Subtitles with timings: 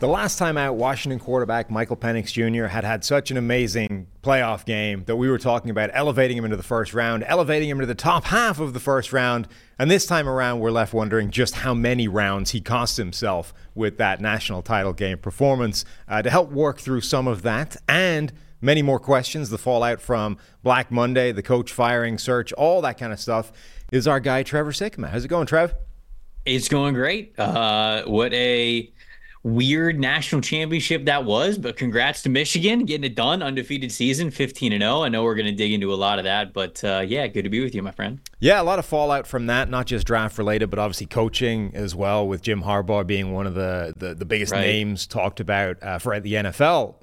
[0.00, 2.66] The last time out, Washington quarterback Michael Penix Jr.
[2.66, 6.56] had had such an amazing playoff game that we were talking about elevating him into
[6.56, 9.48] the first round, elevating him to the top half of the first round.
[9.76, 13.98] And this time around, we're left wondering just how many rounds he cost himself with
[13.98, 15.84] that national title game performance.
[16.06, 20.38] Uh, to help work through some of that and many more questions, the fallout from
[20.62, 23.50] Black Monday, the coach firing search, all that kind of stuff,
[23.90, 25.08] is our guy Trevor Sikkema.
[25.08, 25.74] How's it going, Trev?
[26.44, 27.36] It's going great.
[27.36, 28.92] Uh, what a
[29.48, 33.42] weird national championship that was, but congrats to Michigan getting it done.
[33.42, 35.02] Undefeated season, 15 and 0.
[35.02, 37.42] I know we're going to dig into a lot of that, but uh, yeah, good
[37.42, 38.20] to be with you, my friend.
[38.40, 41.94] Yeah, a lot of fallout from that, not just draft related, but obviously coaching as
[41.94, 44.60] well, with Jim Harbaugh being one of the, the, the biggest Right.
[44.60, 46.96] names talked about uh, for the NFL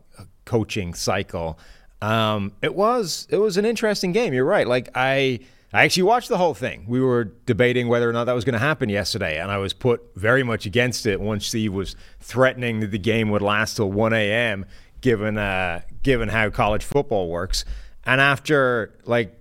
[0.46, 1.58] coaching cycle.
[2.02, 4.34] Um, it was it was an interesting game.
[4.34, 4.68] You're right.
[4.68, 5.40] Like I
[5.74, 6.86] I actually watched the whole thing.
[6.88, 9.74] We were debating whether or not that was going to happen yesterday, and I was
[9.74, 13.92] put very much against it once Steve was threatening that the game would last till
[13.92, 14.66] 1 a.m.
[15.02, 17.66] Given uh, given how college football works,
[18.06, 19.40] and after like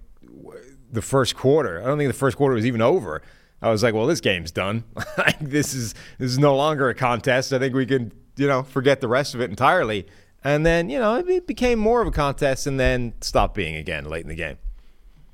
[0.94, 1.83] the first quarter.
[1.83, 3.20] I don't think the first quarter was even over.
[3.61, 4.84] I was like, well, this game's done.
[5.41, 7.53] This is this is no longer a contest.
[7.53, 10.06] I think we can, you know, forget the rest of it entirely.
[10.42, 14.05] And then, you know, it became more of a contest and then stopped being again
[14.05, 14.56] late in the game.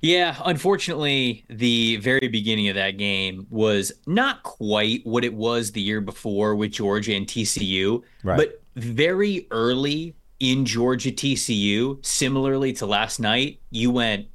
[0.03, 5.81] Yeah, unfortunately, the very beginning of that game was not quite what it was the
[5.81, 8.37] year before with Georgia and TCU, Right.
[8.37, 14.27] but very early in Georgia TCU, similarly to last night, you went,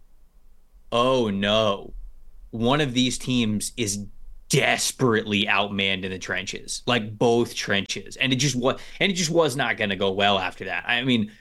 [0.92, 1.94] "Oh no.
[2.52, 4.06] One of these teams is
[4.50, 9.32] desperately outmanned in the trenches, like both trenches." And it just was and it just
[9.32, 10.84] was not going to go well after that.
[10.88, 11.32] I mean,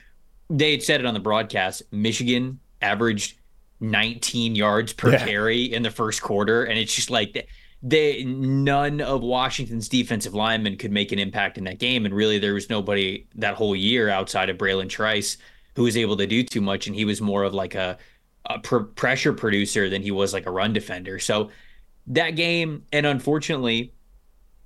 [0.49, 1.83] they had said it on the broadcast.
[1.91, 3.37] Michigan averaged
[3.79, 5.25] 19 yards per Yeah.
[5.25, 7.47] carry in the first quarter, and it's just like
[7.83, 12.39] they, none of Washington's defensive linemen could make an impact in that game, and really
[12.39, 15.37] there was nobody that whole year outside of Bralen Trice
[15.75, 17.97] who was able to do too much, and he was more of like a,
[18.49, 21.19] a pr- pressure producer than he was like a run defender.
[21.19, 21.51] So
[22.07, 23.93] that game, and unfortunately,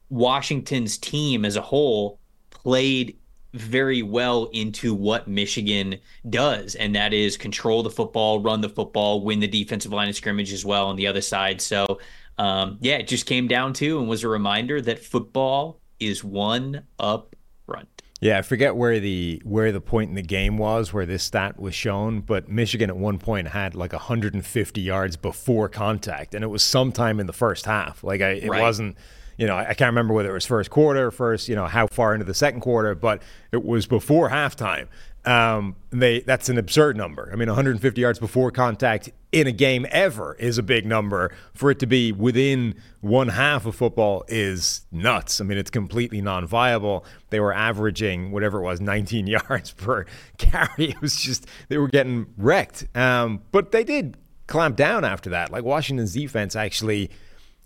[0.09, 2.19] Washington's team as a whole
[2.51, 3.17] played
[3.53, 5.97] very well into what Michigan
[6.29, 10.15] does, and that is control the football, run the football, win the defensive line of
[10.15, 11.59] scrimmage as well on the other side.
[11.61, 11.99] So,
[12.37, 16.83] um, yeah, it just came down to and was a reminder that football is won
[16.99, 17.87] up front.
[18.21, 21.57] Yeah, I forget where the where the point in the game was where this stat
[21.57, 26.47] was shown, but Michigan at one point had like 150 yards before contact, and it
[26.47, 28.03] was sometime in the first half.
[28.03, 28.61] Like I, it Right.
[28.61, 28.97] wasn't,
[29.39, 32.13] you know, I can't remember whether it was first quarter, first, you know, how far
[32.13, 33.21] into the second quarter, but
[33.53, 34.89] it was before halftime.
[35.23, 37.29] Um, they that's an absurd number.
[37.31, 41.31] I mean, 150 yards before contact in a game ever is a big number.
[41.53, 45.39] For it to be within one half of football is nuts.
[45.39, 47.05] I mean, it's completely non-viable.
[47.29, 50.05] They were averaging whatever it was, 19 yards per
[50.37, 50.89] carry.
[50.89, 52.87] It was just they were getting wrecked.
[52.93, 54.17] Um, but they did
[54.47, 55.49] clamp down after that.
[55.49, 57.09] Like Washington's defense actually.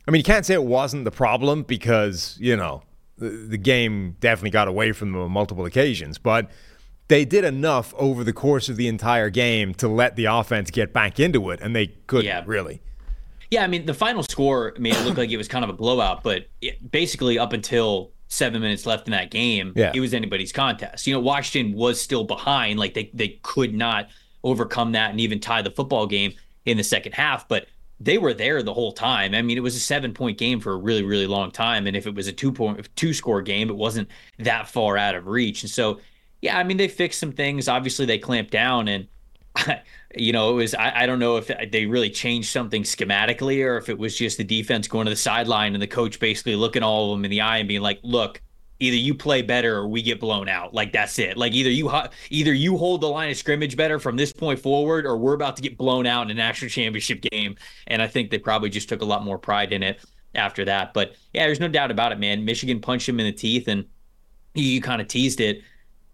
[0.08, 2.84] I mean, you can't say it wasn't the problem because you know
[3.18, 6.50] the, the game definitely got away from them on multiple occasions, but
[7.08, 10.94] they did enough over the course of the entire game to let the offense get
[10.94, 12.44] back into it, and they couldn't Yeah.
[12.46, 12.82] really.
[13.52, 15.74] Yeah, I mean, the final score made it look like it was kind of a
[15.74, 19.92] blowout, but it, basically up until seven minutes left in that game, Yeah.
[19.94, 21.06] it was anybody's contest.
[21.06, 24.08] You know, Washington was still behind; like they they could not
[24.44, 26.34] overcome that and even tie the football game
[26.66, 27.68] in the second half, but
[28.04, 29.34] they were there the whole time.
[29.34, 31.96] I mean, it was a seven point game for a really really long time, and
[31.96, 34.10] if it was a two point two score game, it wasn't
[34.40, 35.64] that far out of reach.
[35.64, 36.00] And so,
[36.42, 37.68] yeah, I mean, they fixed some things.
[37.68, 39.08] Obviously, they clamped down and
[40.16, 43.78] you know, it was I, I don't know if they really changed something schematically or
[43.78, 46.84] if it was just the defense going to the sideline and the coach basically looking
[46.84, 48.42] all of them in the eye and being like, "Look,
[48.84, 50.74] either you play better or we get blown out.
[50.74, 51.38] Like that's it.
[51.38, 51.92] Like either you
[52.30, 55.56] either you hold the line of scrimmage better from this point forward or we're about
[55.56, 57.56] to get blown out in a national championship game."
[57.88, 60.00] And I think they probably just took a lot more pride in it
[60.36, 60.94] after that.
[60.94, 62.46] But yeah, there's no doubt about it, man.
[62.46, 63.86] Michigan punched him in the teeth and
[64.54, 65.62] you, you kind of teased it.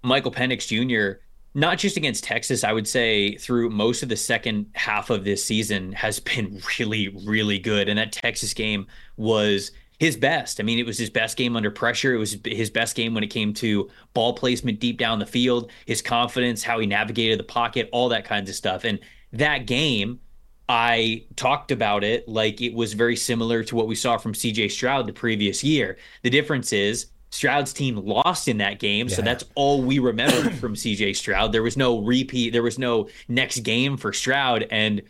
[0.04, 1.20] Michael Penix Jr
[1.56, 5.44] not just against Texas, I would say through most of the second half of this
[5.44, 7.90] season has been really, really good.
[7.90, 8.88] And that Texas game
[9.18, 10.60] was his best.
[10.60, 12.14] I mean, it was his best game under pressure.
[12.14, 15.72] It was his best game when it came to ball placement deep down the field,
[15.86, 18.86] his confidence, how he navigated the pocket, all that kinds of stuff.
[18.86, 19.00] And
[19.34, 20.22] that game,
[20.70, 24.72] I talked about it like it was very similar to what we saw from CJ
[24.72, 25.98] Stroud the previous year.
[26.24, 29.16] The difference is Stroud's team lost in that game, yeah.
[29.16, 31.52] so that's all we remember from CJ Stroud.
[31.52, 35.02] There was no repeat, there was no next game for Stroud, and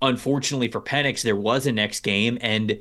[0.00, 2.80] unfortunately for Penix, there was a next game, and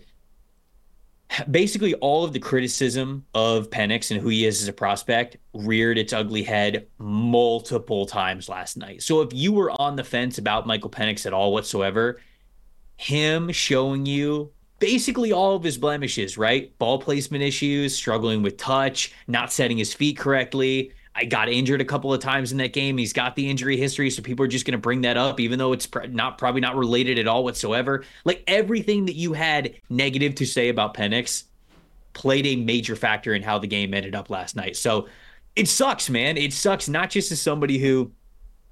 [1.49, 5.97] basically all of the criticism of Penix and who he is as a prospect reared
[5.97, 9.01] its ugly head multiple times last night.
[9.01, 12.19] So if you were on the fence about Michael Penix at all whatsoever,
[12.97, 16.77] him showing you basically all of his blemishes, right?
[16.79, 20.91] Ball placement issues, struggling with touch, not setting his feet correctly.
[21.13, 22.97] I got injured a couple of times in that game.
[22.97, 25.59] He's got the injury history, so people are just going to bring that up, even
[25.59, 28.05] though it's not probably not related at all whatsoever.
[28.23, 31.43] Like everything that you had negative to say about Penix
[32.13, 34.77] played a major factor in how the game ended up last night.
[34.77, 35.07] So
[35.55, 36.37] it sucks, man.
[36.37, 38.11] It sucks not just as somebody who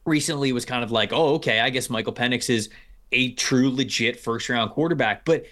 [0.06, 2.70] recently was kind of like, oh, okay, I guess Michael Penix is
[3.12, 5.46] a true legit first round quarterback, but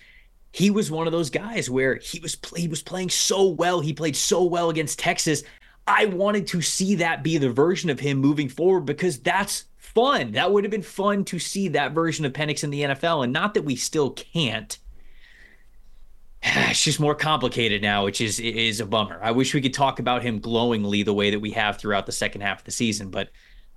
[0.53, 3.79] he was one of those guys where he was he was playing so well.
[3.79, 5.43] He played so well against Texas.
[5.87, 10.33] I wanted to see that be the version of him moving forward because that's fun.
[10.33, 13.23] That would have been fun to see that version of Penix in the NFL.
[13.23, 14.77] And not that we still can't.
[16.43, 19.19] It's just more complicated now, which is is a bummer.
[19.23, 22.11] I wish we could talk about him glowingly the way that we have throughout the
[22.11, 23.29] second half of the season, but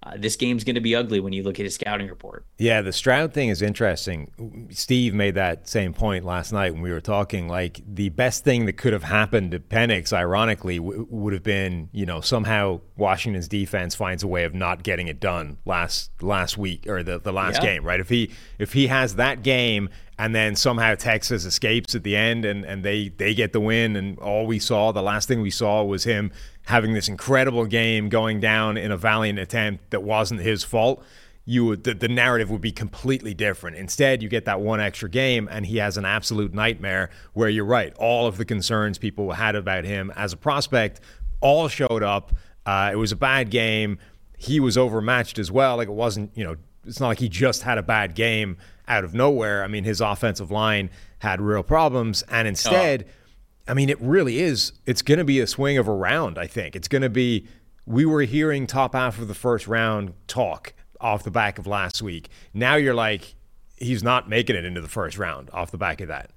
[0.03, 2.47] uh, this game's going to be ugly when you look at his scouting report.
[2.59, 4.69] Yeah, the Stroud thing is interesting.
[4.71, 7.49] Steve made that same point last night when we were talking.
[7.49, 11.91] Like the best thing that could have happened to Penix, ironically, w- would have been
[11.93, 16.57] you know somehow Washington's defense finds a way of not getting it done last last
[16.57, 17.75] week or the, the last yeah.
[17.75, 18.01] game, right?
[18.01, 22.45] If he if he has that game and then somehow Texas escapes at the end
[22.45, 25.51] and, and they, they get the win and all we saw, the last thing we
[25.51, 26.31] saw was him
[26.71, 31.05] having this incredible game going down in a valiant attempt that wasn't his fault,
[31.45, 33.77] you would the, the narrative would be completely different.
[33.77, 37.11] Instead, you get that one extra game, and he has an absolute nightmare.
[37.35, 41.01] Where you're right, all of the concerns people had about him as a prospect
[41.41, 42.33] all showed up.
[42.65, 43.99] Uh, it was a bad game.
[44.39, 45.77] He was overmatched as well.
[45.77, 46.57] Like it wasn't, you know,
[46.87, 48.57] it's not like he just had a bad game
[48.87, 49.65] out of nowhere.
[49.65, 50.89] I mean, his offensive line
[51.19, 53.07] had real problems, and instead.
[53.09, 53.13] Oh
[53.69, 54.73] I mean, it really is.
[54.87, 56.75] It's going to be a swing of a round, I think.
[56.75, 57.47] It's going to be,
[57.87, 62.03] we were hearing top half of the first round talk off the back of last
[62.03, 62.29] week.
[62.53, 63.35] Now you're like,
[63.77, 66.31] he's not making it into the first round off the back of that.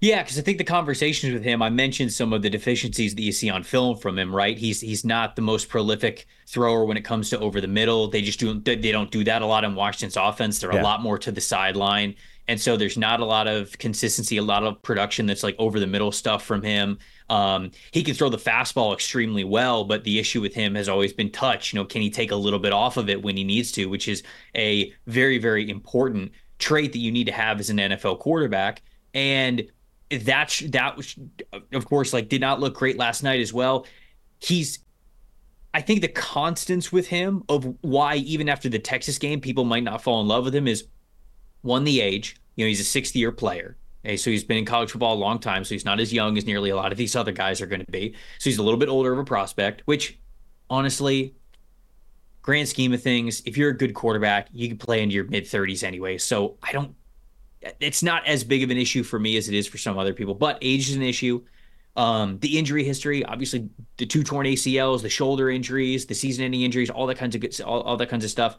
[0.00, 3.22] Yeah, because I think the conversations with him, I mentioned some of the deficiencies that
[3.22, 4.34] you see on film from him.
[4.34, 8.06] Right, he's he's not the most prolific thrower when it comes to over the middle.
[8.06, 10.60] They just do they don't do that a lot in Washington's offense.
[10.60, 10.82] They're yeah.
[10.82, 12.14] a lot more to the sideline.
[12.48, 15.78] And so there's not a lot of consistency, a lot of production that's like over
[15.78, 16.98] the middle stuff from him.
[17.30, 21.12] Um, he can throw the fastball extremely well, but the issue with him has always
[21.12, 21.72] been touch.
[21.72, 23.86] You know, can he take a little bit off of it when he needs to,
[23.86, 24.22] which is
[24.56, 28.82] a very, very important trait that you need to have as an NFL quarterback.
[29.14, 29.66] And
[30.10, 31.16] that that was,
[31.72, 33.86] of course, like did not look great last night as well.
[34.40, 34.80] He's
[35.74, 39.84] I think the constants with him of why even after the Texas game people might
[39.84, 40.84] not fall in love with him is
[41.62, 42.36] one the age.
[42.56, 43.76] You know, he's a sixth year player.
[44.04, 46.38] Okay, so he's been in college football a long time, so he's not as young
[46.38, 48.14] as nearly a lot of these other guys are going to be.
[48.38, 50.18] So he's a little bit older of a prospect, which
[50.70, 51.34] honestly,
[52.42, 55.44] grand scheme of things, if you're a good quarterback, you can play into your mid
[55.44, 56.16] 30s anyway.
[56.16, 56.94] So I don't
[57.80, 60.12] it's not as big of an issue for me as it is for some other
[60.12, 61.44] people, but age is an issue.
[61.96, 66.90] Um, the injury history, obviously, the two torn ACLs, the shoulder injuries, the season-ending injuries,
[66.90, 68.56] all that kinds of good, all, all that kinds of stuff.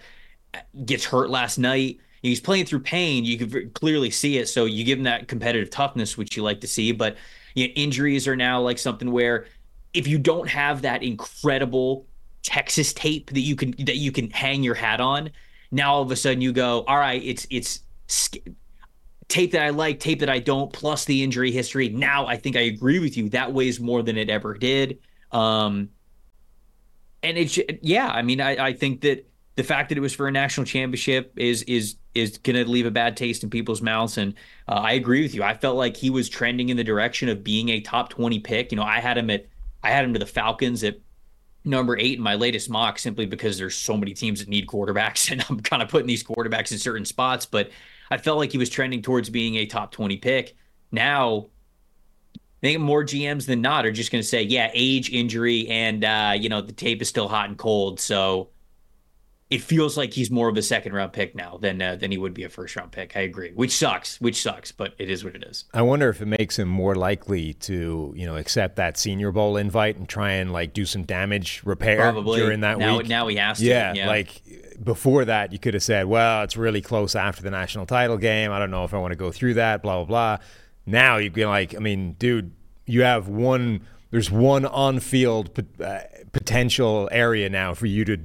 [0.86, 3.26] Gets hurt last night he's playing through pain.
[3.26, 4.48] You can clearly see it.
[4.48, 6.92] So you give him that competitive toughness, which you like to see.
[6.92, 7.18] But
[7.56, 9.46] you know, injuries are now like something where
[9.94, 12.06] if you don't have that incredible
[12.44, 15.32] Texas tape that you can that you can hang your hat on,
[15.72, 17.82] now all of a sudden you go, all right, it's it's
[19.28, 21.90] tape that I like, tape that I don't, plus the injury history.
[21.90, 23.30] Now I think I agree with you.
[23.30, 25.00] That weighs more than it ever did.
[25.32, 25.90] Um,
[27.22, 30.28] and it's yeah, I mean, I, I think that the fact that it was for
[30.28, 34.18] a national championship is is is going to leave a bad taste in people's mouths.
[34.18, 34.34] And
[34.68, 35.44] uh, I agree with you.
[35.44, 38.72] I felt like he was trending in the direction of being a top twenty pick.
[38.72, 39.48] You know, I had him at
[39.84, 41.00] I had him to the Falcons at
[41.66, 45.32] number eight in my latest mock simply because there's so many teams that need quarterbacks,
[45.32, 47.46] and I'm kind of putting these quarterbacks in certain spots.
[47.46, 47.72] But
[48.12, 50.56] I felt like he was trending towards being a top twenty pick.
[50.92, 51.48] Now
[52.62, 56.04] I think more GMs than not are just going to say, yeah, age, injury, and
[56.04, 58.00] uh, you know the tape is still hot and cold.
[58.02, 58.50] So
[59.50, 62.18] it feels like he's more of a second round pick now than uh, than he
[62.18, 63.18] would be a first round pick.
[63.18, 65.66] I agree, which sucks, which sucks, but it is what it is.
[65.74, 69.58] I wonder if it makes him more likely to, you know, accept that Senior Bowl
[69.58, 73.08] invite and try and like do some damage repair Probably during that now, week.
[73.08, 73.66] Now he has to.
[73.66, 74.42] yeah, Yeah, like
[74.84, 78.52] before that, you could have said, "Well, it's really close after the national title game.
[78.52, 80.46] I don't know if I want to go through that." Blah blah blah.
[80.86, 82.52] Now you can like, I mean, dude,
[82.86, 83.82] you have one.
[84.12, 86.00] There's one on-field pot- uh,
[86.32, 88.18] potential area now for you to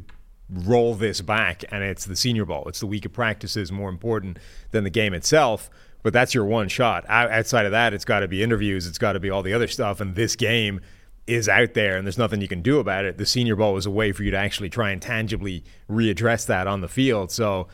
[0.55, 2.65] roll this back, and it's the Senior Bowl.
[2.67, 4.39] It's the week of practices more important
[4.71, 5.71] than the game itself.
[6.03, 7.05] But that's your one shot.
[7.09, 8.87] Outside of that, it's got to be interviews.
[8.87, 10.03] It's got to be all the other stuff.
[10.03, 10.81] And this game
[11.27, 13.17] is out there, and there's nothing you can do about it.
[13.17, 16.67] The Senior Bowl is a way for you to actually try and tangibly readdress that
[16.67, 17.31] on the field.
[17.31, 17.69] So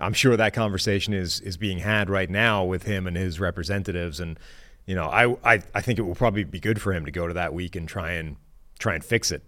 [0.00, 4.18] I'm sure that conversation is is being had right now with him and his representatives.
[4.18, 4.38] And
[4.86, 7.28] you know, I I, I think it will probably be good for him to go
[7.28, 8.36] to that week and try and
[8.80, 9.44] try and fix it.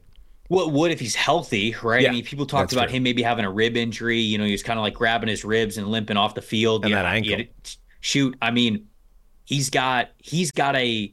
[0.48, 2.02] What would if he's healthy, right?
[2.02, 2.96] Yeah, I mean, people talked about true.
[2.96, 4.18] him maybe having a rib injury.
[4.18, 6.84] You know, he was kind of like grabbing his ribs and limping off the field.
[6.84, 7.44] And Yeah, that ankle.
[8.00, 8.88] shoot, I mean,
[9.44, 11.12] he's got he's got a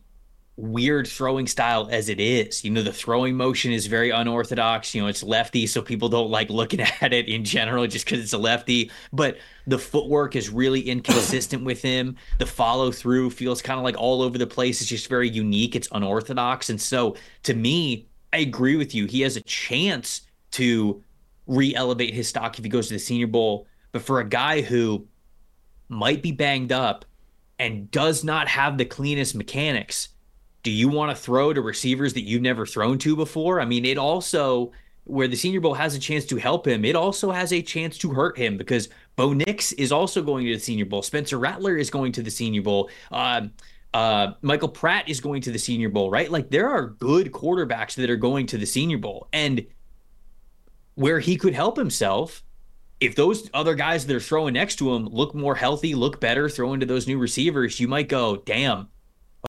[0.58, 2.64] weird throwing style as it is.
[2.64, 4.96] You know, the throwing motion is very unorthodox.
[4.96, 8.20] You know, it's lefty, so people don't like looking at it in general just because
[8.20, 8.92] it's a lefty.
[9.12, 9.38] But
[9.68, 12.16] the footwork is really inconsistent with him.
[12.40, 14.82] The follow through feels kind of like all over the place.
[14.82, 15.76] It's just very unique.
[15.76, 16.70] It's unorthodox.
[16.70, 19.06] And so to me, I agree with you.
[19.06, 21.02] He has a chance to
[21.48, 23.66] re elevate his stock if he goes to the Senior Bowl.
[23.94, 25.08] But for a guy who
[25.88, 27.06] might be banged up
[27.60, 30.10] and does not have the cleanest mechanics,
[30.64, 33.62] do you want to throw to receivers that you've never thrown to before?
[33.62, 34.74] I mean, it also
[35.06, 37.98] where the Senior Bowl has a chance to help him, it also has a chance
[38.00, 41.04] to hurt him because Bo Nix is also going to the Senior Bowl.
[41.04, 42.90] Spencer Rattler is going to the Senior Bowl.
[43.12, 43.54] Um,
[43.96, 46.30] uh, Michael Pratt is going to the Senior Bowl, right?
[46.30, 49.66] Like there are good quarterbacks that are going to the Senior Bowl, and
[50.96, 52.44] where he could help himself
[53.00, 56.50] if those other guys that are throwing next to him look more healthy, look better,
[56.50, 58.90] throwing to those new receivers, you might go, damn,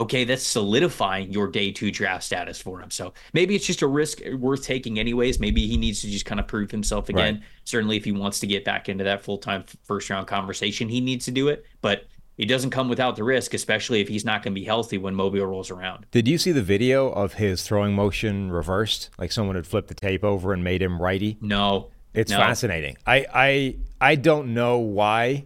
[0.01, 2.91] okay, that's solidifying your day two draft status for him.
[2.91, 5.41] So maybe it's just a risk worth taking, anyways.
[5.41, 7.35] Maybe he needs to just kind of prove himself again.
[7.35, 7.45] Right.
[7.65, 11.01] Certainly, if he wants to get back into that full time first round conversation, he
[11.01, 11.65] needs to do it.
[11.81, 12.07] But
[12.39, 15.15] it doesn't come without the risk, especially if he's not going to be healthy when
[15.15, 16.07] Mobile rolls around.
[16.11, 19.11] Did you see the video of his throwing motion reversed?
[19.19, 21.39] Like someone had flipped the tape over and made him righty?
[21.41, 21.91] No.
[22.13, 22.39] It's no.
[22.39, 22.97] fascinating.
[23.07, 25.45] I, I I don't know why,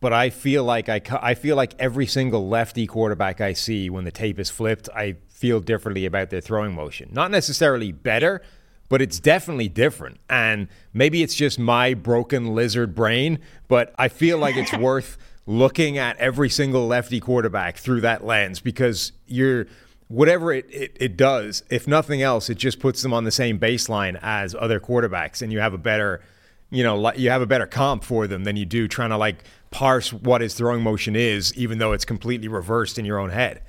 [0.00, 4.04] but I feel like I I feel like every single lefty quarterback I see when
[4.04, 7.10] the tape is flipped, I feel differently about their throwing motion.
[7.12, 8.42] Not necessarily better,
[8.88, 10.18] but it's definitely different.
[10.28, 15.16] And maybe it's just my broken lizard brain, but I feel like it's worth
[15.50, 19.66] looking at every single lefty quarterback through that lens because you're
[20.06, 23.58] whatever it, it, it does, if nothing else, it just puts them on the same
[23.58, 26.22] baseline as other quarterbacks, and you have a better,
[26.70, 29.42] you know, you have a better comp for them than you do trying to like
[29.72, 33.62] parse what his throwing motion is, even though it's completely reversed in your own head.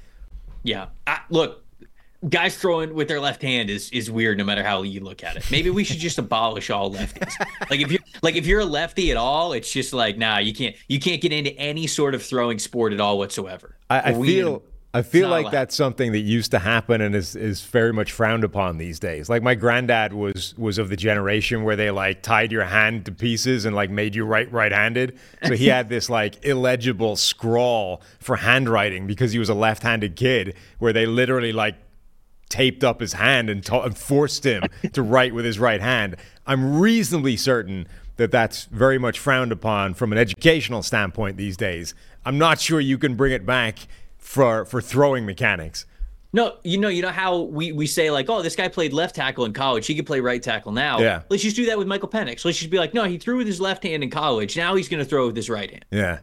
[0.64, 0.88] Yeah.
[1.08, 1.64] I, look,
[2.30, 5.36] guys throwing with their left hand is is weird no matter how you look at
[5.36, 5.50] it.
[5.52, 7.34] Maybe we should just abolish all lefties.
[7.70, 10.54] like if you like if you're a lefty at all, it's just like nah, you
[10.54, 13.76] can't you can't get into any sort of throwing sport at all whatsoever.
[13.90, 14.64] I, I feel
[14.94, 15.52] I feel like allowed.
[15.52, 19.30] that's something that used to happen and is, is very much frowned upon these days.
[19.30, 23.12] Like my granddad was was of the generation where they like tied your hand to
[23.14, 25.18] pieces and like made you right right handed.
[25.46, 30.18] So he had this like illegible scrawl for handwriting because he was a left handed
[30.18, 31.76] kid where they literally like
[32.52, 36.18] taped up his hand and, ta- and forced him to write with his right hand.
[36.46, 41.96] I'm reasonably certain that that's very much frowned upon from an educational standpoint these days.
[42.24, 43.80] I'm not sure you can bring it back
[44.20, 45.88] for for throwing mechanics.
[46.34, 49.16] No, you know, you know how we, we say like, oh, this guy played left
[49.16, 49.86] tackle in college.
[49.86, 51.00] He could play right tackle now.
[51.00, 51.24] Yeah.
[51.30, 52.46] Let's just do that with Michael Penix.
[52.46, 54.56] Let's just be like, no, he threw with his left hand in college.
[54.56, 55.86] Now he's going to throw with his right hand.
[55.92, 56.20] Yeah.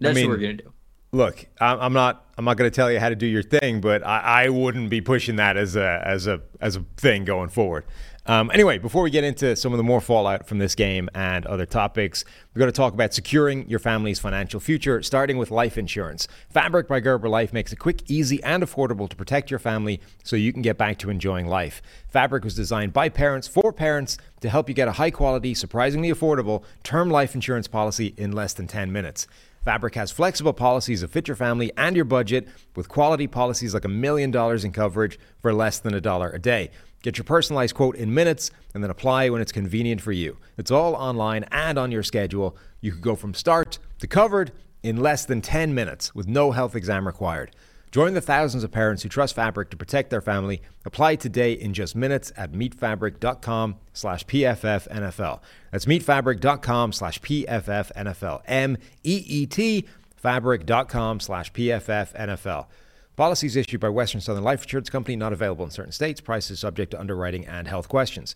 [0.00, 0.72] That's mean- what we're going to do.
[1.12, 4.04] Look, I'm not I'm not going to tell you how to do your thing, but
[4.04, 7.84] I, I wouldn't be pushing that as a as a as a thing going forward.
[8.26, 11.44] Um, anyway, before we get into some of the more fallout from this game and
[11.44, 12.24] other topics,
[12.54, 16.26] we're going to talk about securing your family's financial future, starting with life insurance.
[16.48, 20.36] Fabric by Gerber Life makes it quick, easy, and affordable to protect your family so
[20.36, 21.82] you can get back to enjoying life.
[22.08, 26.10] Fabric was designed by parents for parents to help you get a high quality, surprisingly
[26.10, 29.26] affordable term life insurance policy in less than 10 minutes.
[29.64, 33.86] Fabric has flexible policies that fit your family and your budget with quality policies like
[33.86, 36.70] a million dollars in coverage for less than a dollar a day.
[37.02, 40.36] Get your personalized quote in minutes and then apply when it's convenient for you.
[40.58, 42.58] It's all online and on your schedule.
[42.82, 44.52] You can go from start to covered
[44.82, 47.50] in less than 10 minutes with no health exam required.
[47.94, 50.60] Join the thousands of parents who trust Fabric to protect their family.
[50.84, 55.40] Apply today in just minutes at meetfabric.com slash PFFNFL.
[55.70, 58.42] That's meetfabric.com slash PFFNFL.
[58.48, 59.86] M-E-E-T
[60.16, 62.66] fabric.com slash PFFNFL.
[63.14, 66.20] Policies issued by Western Southern Life Insurance Company, not available in certain states.
[66.20, 68.34] Prices subject to underwriting and health questions.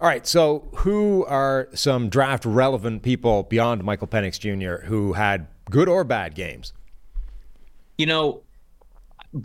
[0.00, 4.86] All right, so who are some draft relevant people beyond Michael Penix Jr.
[4.86, 6.72] who had good or bad games?
[7.98, 8.42] You know,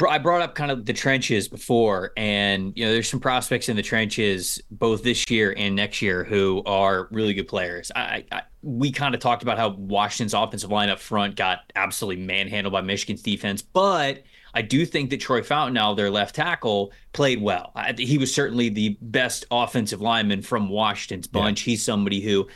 [0.07, 3.75] I brought up kind of the trenches before, and you know, there's some prospects in
[3.75, 7.91] the trenches both this year and next year who are really good players.
[7.95, 12.23] I, I we kind of talked about how Washington's offensive line up front got absolutely
[12.23, 16.91] manhandled by Michigan's defense, but I do think that Troy Fautanu, now their left tackle,
[17.13, 17.71] played well.
[17.75, 21.65] I, he was certainly the best offensive lineman from Washington's bunch.
[21.65, 21.71] Yeah.
[21.71, 22.47] He's somebody who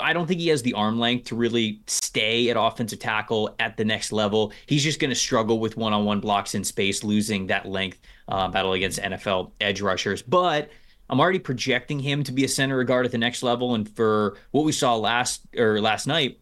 [0.00, 3.76] I don't think he has the arm length to really stay at offensive tackle at
[3.76, 4.52] the next level.
[4.66, 7.98] He's just going to struggle with one on one blocks in space, losing that length
[8.28, 10.22] uh, battle against NFL edge rushers.
[10.22, 10.70] But
[11.10, 13.74] I'm already projecting him to be a center guard at the next level.
[13.74, 16.40] And for what we saw last or last night,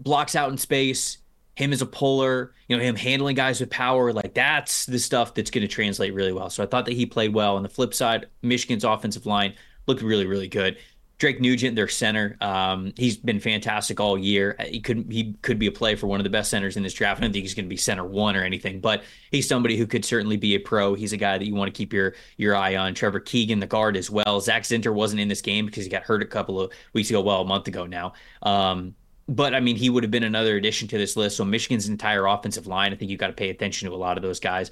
[0.00, 1.18] blocks out in space,
[1.54, 5.34] him as a puller, you know, him handling guys with power, like that's the stuff
[5.34, 6.50] that's going to translate really well.
[6.50, 7.56] So I thought that he played well.
[7.56, 9.54] On the flip side, Michigan's offensive line
[9.86, 10.78] looked really, really good.
[11.18, 14.56] Drake Nugent, their center, um, he's been fantastic all year.
[14.66, 16.94] He could he could be a play for one of the best centers in this
[16.94, 17.20] draft.
[17.20, 19.86] I don't think he's going to be center one or anything, but he's somebody who
[19.86, 20.94] could certainly be a pro.
[20.94, 22.94] He's a guy that you want to keep your your eye on.
[22.94, 24.40] Trevor Keegan, the guard as well.
[24.40, 27.20] Zach Zinter wasn't in this game because he got hurt a couple of weeks ago,
[27.20, 28.14] well, a month ago now.
[28.42, 28.96] Um,
[29.28, 31.36] but I mean, he would have been another addition to this list.
[31.36, 34.16] So Michigan's entire offensive line, I think you got to pay attention to a lot
[34.16, 34.70] of those guys.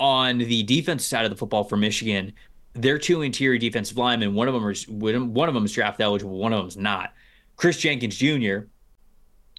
[0.00, 2.32] On the defensive side of the football for Michigan,
[2.74, 6.38] their two interior defensive linemen, one of them is one of them is draft eligible,
[6.38, 7.12] one of them is not.
[7.56, 8.66] Chris Jenkins Jr.,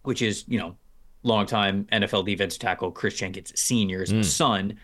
[0.04, 0.76] which is you know
[1.24, 4.26] longtime NFL defensive tackle Chris Jenkins Senior's mm.
[4.26, 4.78] son,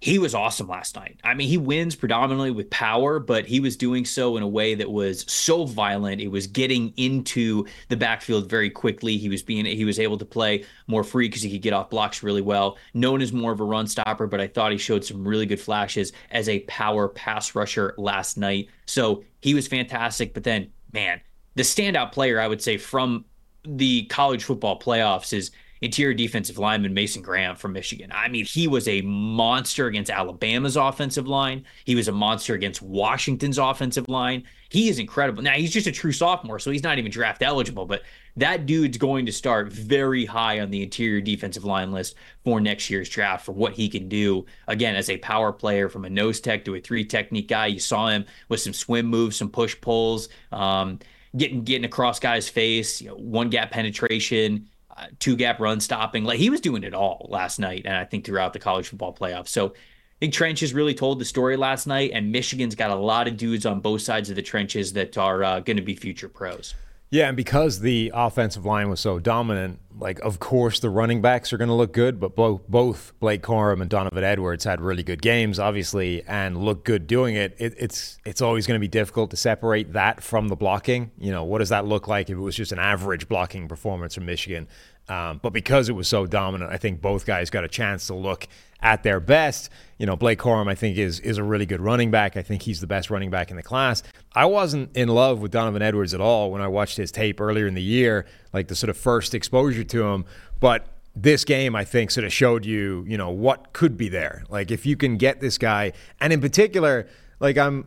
[0.00, 1.18] he was awesome last night.
[1.24, 4.76] I mean, he wins predominantly with power, but he was doing so in a way
[4.76, 6.20] that was so violent.
[6.20, 9.16] It was getting into the backfield very quickly.
[9.16, 11.90] He was being he was able to play more free because he could get off
[11.90, 12.78] blocks really well.
[12.94, 15.60] Known as more of a run stopper, but I thought he showed some really good
[15.60, 18.68] flashes as a power pass rusher last night.
[18.86, 20.32] So he was fantastic.
[20.32, 21.20] But then, man,
[21.56, 23.24] the standout player I would say from
[23.64, 28.10] the college football playoffs is interior defensive lineman Mason Graham from Michigan.
[28.12, 31.64] I mean, he was a monster against Alabama's offensive line.
[31.84, 34.44] He was a monster against Washington's offensive line.
[34.70, 35.42] He is incredible.
[35.42, 38.02] Now, he's just a true sophomore, so he's not even draft eligible, but
[38.36, 42.14] that dude's going to start very high on the interior defensive line list
[42.44, 44.44] for next year's draft for what he can do.
[44.66, 47.80] Again, as a power player from a nose tech to a three technique guy, you
[47.80, 50.28] saw him with some swim moves, some push pulls.
[50.52, 50.98] Um,
[51.36, 54.68] getting getting across guys' face, you know, one gap penetration,
[55.18, 56.24] two gap run stopping.
[56.24, 59.14] Like he was doing it all last night, and I think throughout the college football
[59.14, 59.48] playoffs.
[59.48, 63.28] So I think trenches really told the story last night, and Michigan's got a lot
[63.28, 66.28] of dudes on both sides of the trenches that are uh, going to be future
[66.28, 66.74] pros.
[67.10, 71.52] Yeah, and because the offensive line was so dominant, like of course the running backs
[71.52, 75.02] are going to look good, but both both Blake Corum and Donovan Edwards had really
[75.02, 77.56] good games, obviously, and look good doing it.
[77.58, 81.10] it it's it's always going to be difficult to separate that from the blocking.
[81.18, 84.14] You know, what does that look like if it was just an average blocking performance
[84.14, 84.68] from Michigan?
[85.08, 88.14] Um, but because it was so dominant, I think both guys got a chance to
[88.14, 88.46] look
[88.80, 89.70] at their best.
[89.98, 92.36] You know, Blake Corum, I think, is is a really good running back.
[92.36, 94.02] I think he's the best running back in the class.
[94.34, 97.66] I wasn't in love with Donovan Edwards at all when I watched his tape earlier
[97.66, 100.24] in the year, like the sort of first exposure to him.
[100.60, 104.44] But this game, I think, sort of showed you, you know, what could be there.
[104.48, 107.08] Like if you can get this guy, and in particular,
[107.40, 107.86] like I'm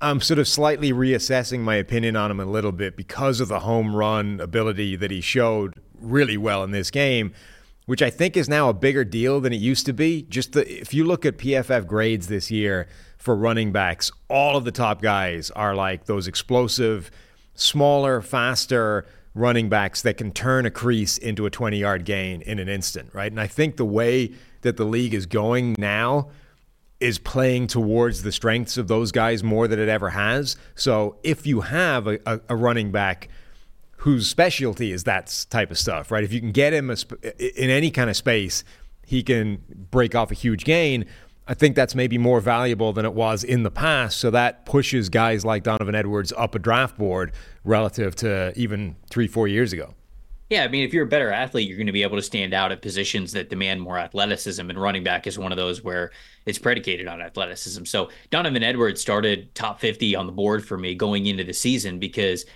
[0.00, 3.60] I'm sort of slightly reassessing my opinion on him a little bit because of the
[3.60, 7.32] home run ability that he showed really well in this game,
[7.86, 10.22] which I think is now a bigger deal than it used to be.
[10.22, 14.64] Just the, if you look at PFF grades this year for running backs, all of
[14.64, 17.10] the top guys are like those explosive,
[17.54, 22.60] smaller, faster running backs that can turn a crease into a 20 yard gain in
[22.60, 23.32] an instant, right?
[23.32, 26.28] And I think the way that the league is going now
[27.00, 30.56] is playing towards the strengths of those guys more than it ever has.
[30.74, 33.28] So if you have a, a, a running back
[33.98, 36.24] whose specialty is that type of stuff, right?
[36.24, 38.64] If you can get him sp- in any kind of space,
[39.04, 41.04] he can break off a huge gain.
[41.46, 44.18] I think that's maybe more valuable than it was in the past.
[44.18, 47.32] So that pushes guys like Donovan Edwards up a draft board
[47.64, 49.94] relative to even three, four years ago.
[50.50, 52.54] Yeah, I mean, if you're a better athlete, you're going to be able to stand
[52.54, 56.10] out at positions that demand more athleticism, and running back is one of those where
[56.46, 57.84] it's predicated on athleticism.
[57.84, 61.98] So Donovan Edwards started top 50 on the board for me going into the season
[61.98, 62.46] because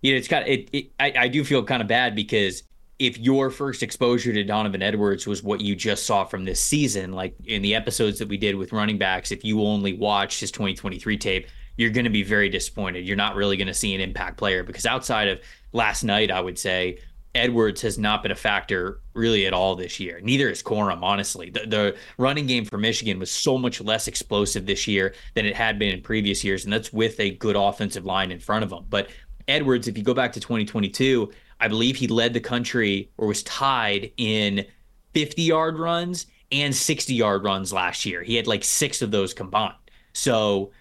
[0.00, 2.62] you know, it's kind of it, it I, I do feel kind of bad because
[3.00, 7.12] if your first exposure to Donovan Edwards was what you just saw from this season,
[7.12, 10.52] like in the episodes that we did with running backs, if you only watched his
[10.52, 13.04] 2023 tape, you're going to be very disappointed.
[13.04, 15.40] You're not really going to see an impact player because outside of
[15.72, 16.98] last night, I would say
[17.34, 20.20] Edwards has not been a factor really at all this year.
[20.22, 21.50] Neither is Corum, honestly.
[21.50, 25.56] The, the, running game for Michigan was so much less explosive this year than it
[25.56, 28.72] had been in previous years, and that's with a good offensive line in front of
[28.72, 28.84] him.
[28.88, 29.08] But
[29.48, 33.42] Edwards, if you go back to 2022, I believe he led the country or was
[33.42, 34.64] tied in
[35.12, 38.22] 50 yard runs and 60 yard runs last year.
[38.22, 39.74] He had like six of those combined.
[40.12, 40.72] So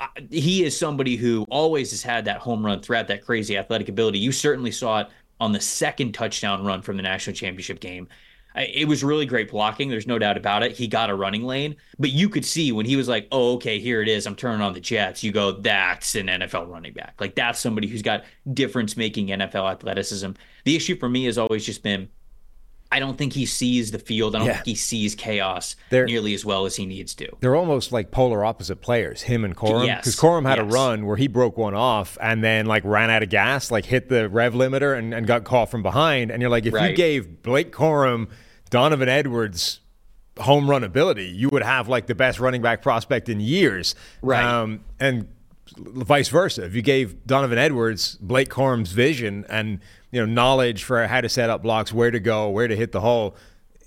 [0.00, 3.88] uh, he is somebody who always has had that home run threat, that crazy athletic
[3.88, 4.18] ability.
[4.18, 5.08] You certainly saw it
[5.40, 8.08] on the second touchdown run from the national championship game.
[8.56, 9.88] It was really great blocking.
[9.88, 10.72] There's no doubt about it.
[10.72, 13.78] He got a running lane, but you could see when he was like, "Oh, okay,
[13.78, 14.26] here it is.
[14.26, 17.14] I'm turning on the Jets." You go, "That's an NFL running back.
[17.20, 20.32] Like that's somebody who's got difference-making NFL athleticism."
[20.64, 22.08] The issue for me has always just been
[22.90, 24.34] I don't think he sees the field.
[24.34, 24.54] I don't yeah.
[24.54, 27.28] think he sees chaos they're, nearly as well as he needs to.
[27.40, 29.82] They're almost like polar opposite players, him and Corum.
[29.82, 30.16] Because yes.
[30.16, 30.72] Corum had yes.
[30.72, 33.84] a run where he broke one off and then like ran out of gas, like
[33.84, 36.30] hit the rev limiter and, and got caught from behind.
[36.30, 36.90] And you're like, if right.
[36.90, 38.28] you gave Blake Corum,
[38.70, 39.80] Donovan Edwards
[40.38, 43.94] home run ability, you would have like the best running back prospect in years.
[44.22, 44.42] Right.
[44.42, 45.28] Um, and
[45.76, 46.64] vice versa.
[46.64, 51.28] If you gave Donovan Edwards Blake Corum's vision and you know knowledge for how to
[51.28, 53.36] set up blocks, where to go, where to hit the hole,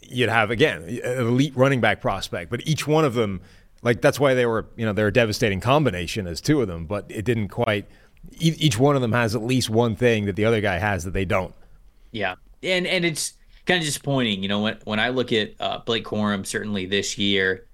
[0.02, 2.50] you'd have again an elite running back prospect.
[2.50, 3.42] But each one of them,
[3.82, 6.86] like that's why they were you know they're a devastating combination as two of them,
[6.86, 7.88] but it didn't quite.
[8.40, 11.12] Each one of them has at least one thing that the other guy has that
[11.12, 11.56] they don't.
[12.12, 13.34] Yeah, and and it's
[13.66, 14.44] kind of disappointing.
[14.44, 17.68] You know, when when I look at uh, Blake Corum, certainly this year,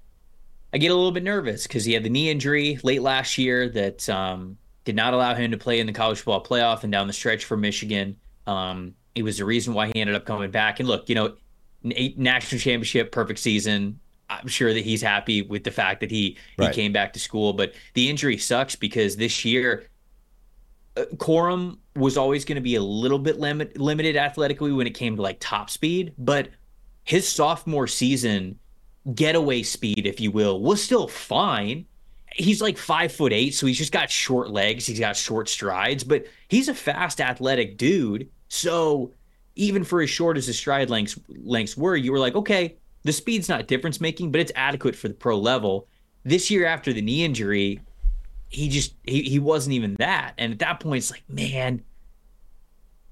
[0.73, 3.67] I get a little bit nervous because he had the knee injury late last year
[3.69, 7.07] that um, did not allow him to play in the college football playoff and down
[7.07, 8.15] the stretch for Michigan.
[8.47, 10.79] Um, it was the reason why he ended up coming back.
[10.79, 11.35] And look, you know,
[11.83, 13.99] national championship, perfect season.
[14.29, 16.69] I'm sure that he's happy with the fact that he right.
[16.69, 19.87] he came back to school, but the injury sucks because this year
[20.97, 24.93] uh, Corum was always going to be a little bit limit, limited athletically when it
[24.93, 26.49] came to like top speed, but
[27.05, 28.59] his sophomore season
[29.15, 31.85] getaway speed, if you will, was still fine
[32.37, 34.85] he's like five foot eight, so he's just got short legs.
[34.85, 38.29] He's got short strides, but he's a fast, athletic dude.
[38.49, 39.11] So
[39.55, 43.11] even for as short as his stride lengths lengths were, you were like, okay, the
[43.11, 45.87] speed's not difference making, but it's adequate for the pro level.
[46.23, 47.81] This year after the knee injury,
[48.49, 50.33] he just he, he wasn't even that.
[50.37, 51.83] And at that point, it's like, man,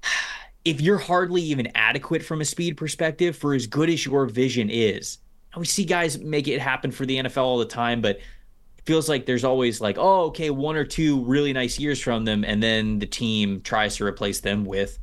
[0.64, 4.70] if you're hardly even adequate from a speed perspective for as good as your vision
[4.70, 5.18] is,
[5.56, 9.08] we see guys make it happen for the NFL all the time, but it feels
[9.08, 12.62] like there's always like, oh, okay, one or two really nice years from them, and
[12.62, 14.98] then the team tries to replace them with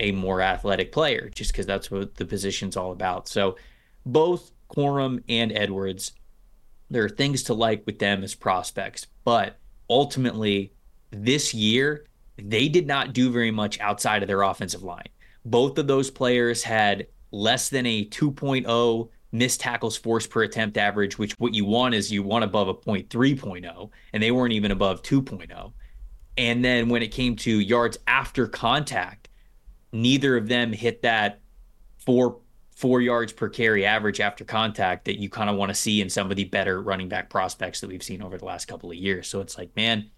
[0.00, 3.28] a more athletic player, just because that's what the position's all about.
[3.28, 3.56] So
[4.04, 6.12] both Corum and Edwards,
[6.90, 10.72] there are things to like with them as prospects, but ultimately
[11.10, 15.08] this year they did not do very much outside of their offensive line.
[15.44, 21.18] Both of those players had less than a 2.0 missed tackles forced per attempt average,
[21.18, 24.70] which what you want is you want above a point 3.0, and they weren't even
[24.70, 25.72] above 2.0.
[26.38, 29.28] And then when it came to yards after contact,
[29.92, 31.40] neither of them hit that
[31.98, 32.38] four
[32.74, 36.08] four yards per carry average after contact that you kind of want to see in
[36.08, 38.96] some of the better running back prospects that we've seen over the last couple of
[38.96, 39.28] years.
[39.28, 40.10] So it's like, man,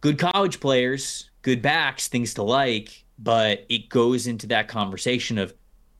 [0.00, 5.52] good college players, good backs, things to like, but it goes into that conversation of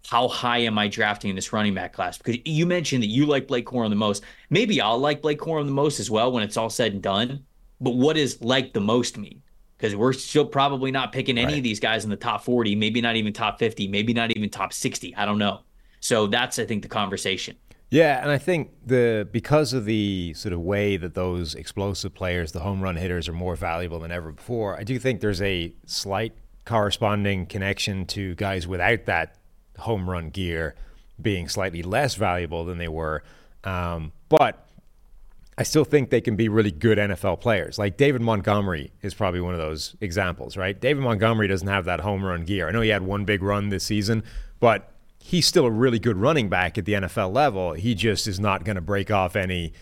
[0.07, 2.16] how high am I drafting in this running back class?
[2.16, 4.22] Because you mentioned that you like Blake Corum the most.
[4.51, 7.44] Maybe I'll like Blake Corum the most as well when it's all said and done.
[7.81, 9.42] But what does like the most mean?
[9.77, 11.57] Because we're still probably not picking any right.
[11.59, 14.49] of these guys in the top 40, maybe not even top 50, maybe not even
[14.49, 15.15] top 60.
[15.17, 15.61] I don't know.
[16.01, 17.57] So that's, I think, the conversation.
[17.91, 22.53] Yeah, and I think the because of the sort of way that those explosive players,
[22.53, 24.77] the home run hitters, are more valuable than ever before.
[24.79, 26.33] I do think there's a slight
[26.65, 29.37] corresponding connection to guys without that
[29.79, 30.75] home run gear
[31.21, 33.23] being slightly less valuable than they were.
[33.62, 34.66] Um, but
[35.59, 37.79] I still think they can be really good NFL players.
[37.79, 40.79] Like David Montgomery is probably one of those examples, right?
[40.79, 42.69] David Montgomery doesn't have that home run gear.
[42.69, 44.23] I know he had one big run this season,
[44.61, 47.73] but he's still a really good running back at the NFL level.
[47.73, 49.73] He just is not going to break off any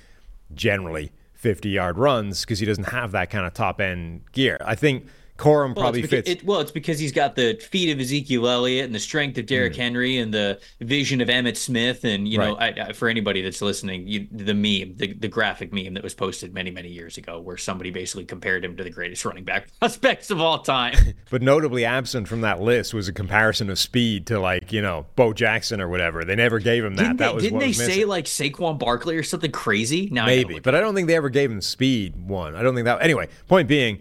[0.55, 4.59] generally 50 yard runs because he doesn't have that kind of top end gear.
[4.65, 5.07] I think
[5.45, 6.43] Corum Well, probably it's because, fits.
[6.43, 9.45] it, well, it's because he's got the feet of Ezekiel Elliott and the strength of.
[9.45, 9.77] Derrick mm.
[9.77, 12.05] Henry and the vision of Emmitt Smith.
[12.05, 15.73] And, you know, I, I, for anybody that's listening, you, the meme, the, the graphic
[15.73, 18.91] meme that was posted many, many years ago, where somebody basically compared him to the
[18.91, 20.95] greatest running back prospects of all time.
[21.31, 25.07] But notably absent from that list was a comparison of speed to like you know
[25.17, 26.25] Bo Jackson or whatever.
[26.25, 27.03] They never gave him that.
[27.03, 30.09] didn't that they, was didn't they was say like Saquon Barkley or something crazy?
[30.13, 32.55] Now maybe, look but I don't think they ever gave him speed one.
[32.55, 33.03] I don't think that.
[33.03, 34.01] Anyway, point being,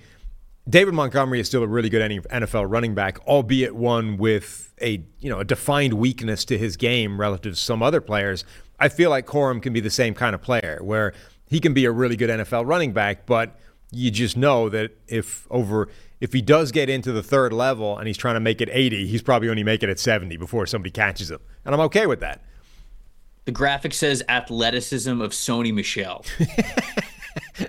[0.67, 5.29] David Montgomery is still a really good NFL running back, albeit one with a you
[5.29, 8.45] know a defined weakness to his game relative to some other players.
[8.79, 11.13] I feel like Corum can be the same kind of player where
[11.47, 13.59] he can be a really good NFL running back, but
[13.91, 15.89] you just know that if over
[16.21, 19.07] if he does get into the third level and he's trying to make it 80,
[19.07, 21.39] he's probably only make it at 70 before somebody catches him.
[21.65, 22.41] And I'm okay with that.
[23.43, 26.23] The graphic says athleticism of Sony Michel.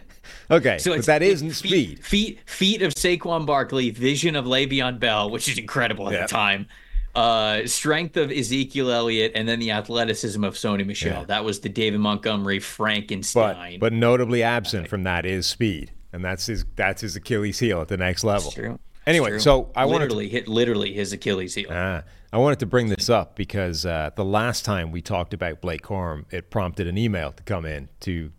[0.50, 2.04] Okay, So but that isn't feet, speed.
[2.04, 6.22] Feet feet of Saquon Barkley, vision of Le'Veon Bell, which is incredible at Yeah.
[6.22, 6.66] the time.
[7.14, 11.20] Uh, strength of Ezekiel Elliott, and then the athleticism of Sony Michel.
[11.20, 11.24] Yeah.
[11.26, 13.78] That was the David Montgomery Frankenstein.
[13.78, 17.88] but notably absent from that is speed, and that's his that's his Achilles heel at
[17.88, 18.48] the next level.
[18.48, 18.78] It's true.
[19.06, 19.38] Anyway, true.
[19.38, 21.70] so I wanted to, literally hit literally his Achilles heel.
[21.70, 22.02] uh,
[22.32, 25.82] I wanted to bring this up because uh, the last time we talked about Blake
[25.82, 28.32] Corum, it prompted an email to come in to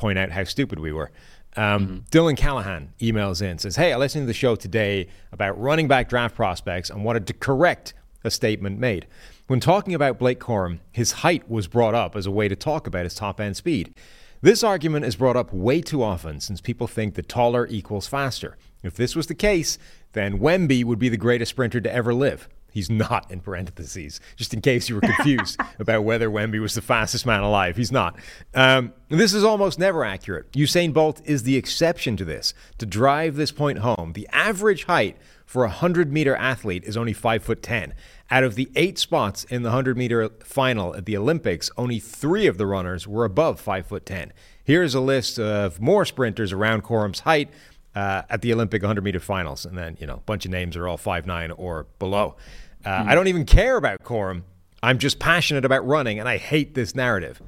[0.00, 1.10] point out how stupid we were.
[1.56, 5.88] Um, Dylan Callahan emails in says, "Hey, I listened to the show today about running
[5.88, 7.92] back draft prospects and wanted to correct
[8.24, 9.06] a statement made.
[9.46, 12.86] When talking about Blake Corum, his height was brought up as a way to talk
[12.86, 13.94] about his top end speed.
[14.40, 18.56] This argument is brought up way too often since people think the taller equals faster.
[18.82, 19.76] If this was the case,
[20.12, 24.54] then Wemby would be the greatest sprinter to ever live." He's not in parentheses, just
[24.54, 27.76] in case you were confused about whether Wemby was the fastest man alive.
[27.76, 28.16] He's not.
[28.54, 30.52] Um, this is almost never accurate.
[30.52, 32.54] Usain Bolt is the exception to this.
[32.78, 35.16] To drive this point home, the average height
[35.50, 37.92] for a 100 meter athlete is only 5 foot 10.
[38.30, 42.46] Out of the eight spots in the 100 meter final at the Olympics, only three
[42.46, 44.32] of the runners were above 5 foot 10.
[44.62, 47.50] Here's a list of more sprinters around Corum's height
[47.94, 49.64] uh, at the Olympic 100 meter finals.
[49.64, 52.36] And then, you know, a bunch of names are all 5'9 or below.
[52.84, 54.42] Uh, I don't even care about Corum.
[54.82, 57.42] I'm just passionate about running, and I hate this narrative.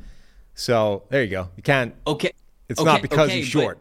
[0.55, 1.48] So there you go.
[1.57, 1.94] You can't.
[2.07, 2.33] Okay.
[2.68, 3.78] It's okay, not because okay, he's short.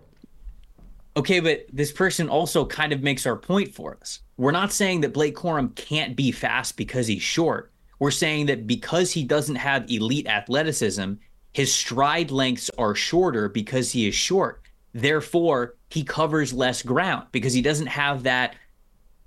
[1.13, 4.19] But, okay, but this person also kind of makes our point for us.
[4.37, 7.71] We're not saying that Blake Corum can't be fast because he's short.
[7.99, 11.13] We're saying that because he doesn't have elite athleticism,
[11.53, 14.63] his stride lengths are shorter because he is short.
[14.93, 18.55] Therefore, he covers less ground because he doesn't have that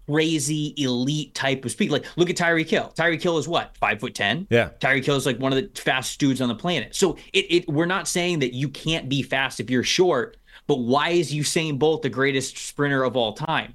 [0.07, 1.91] crazy elite type of speed.
[1.91, 2.93] Like, look at Tyreek Hill.
[2.95, 4.47] Tyreek Hill is what, five foot ten?
[4.51, 4.71] Yeah.
[4.81, 6.95] Tyreek Hill is like one of the fastest dudes on the planet.
[6.95, 10.77] So it, it we're not saying that you can't be fast if you're short, but
[10.81, 13.75] why is Usain Bolt the greatest sprinter of all time?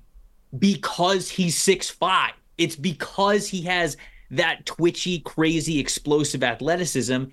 [0.58, 2.34] Because he's six five.
[2.60, 3.98] It's because he has
[4.32, 7.24] that twitchy, crazy, explosive athleticism,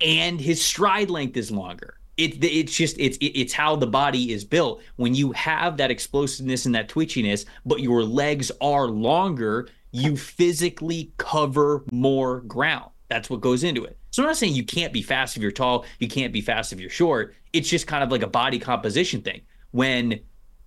[0.00, 1.98] and his stride length is longer.
[2.16, 4.82] It, it's just it's it- it's how the body is built.
[4.96, 11.12] When you have that explosiveness and that twitchiness, but your legs are longer, you physically
[11.18, 12.90] cover more ground.
[13.08, 13.98] That's what goes into it.
[14.10, 16.72] So I'm not saying you can't be fast if you're tall, you can't be fast
[16.72, 17.34] if you're short.
[17.52, 19.42] It's just kind of like a body composition thing.
[19.72, 20.20] When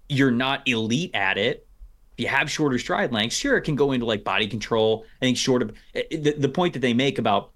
[0.08, 1.68] you're not elite at it,
[2.14, 5.06] if you have shorter stride lengths, sure, it can go into like body control.
[5.22, 7.52] I think short of eh, eh, the, the point that they make about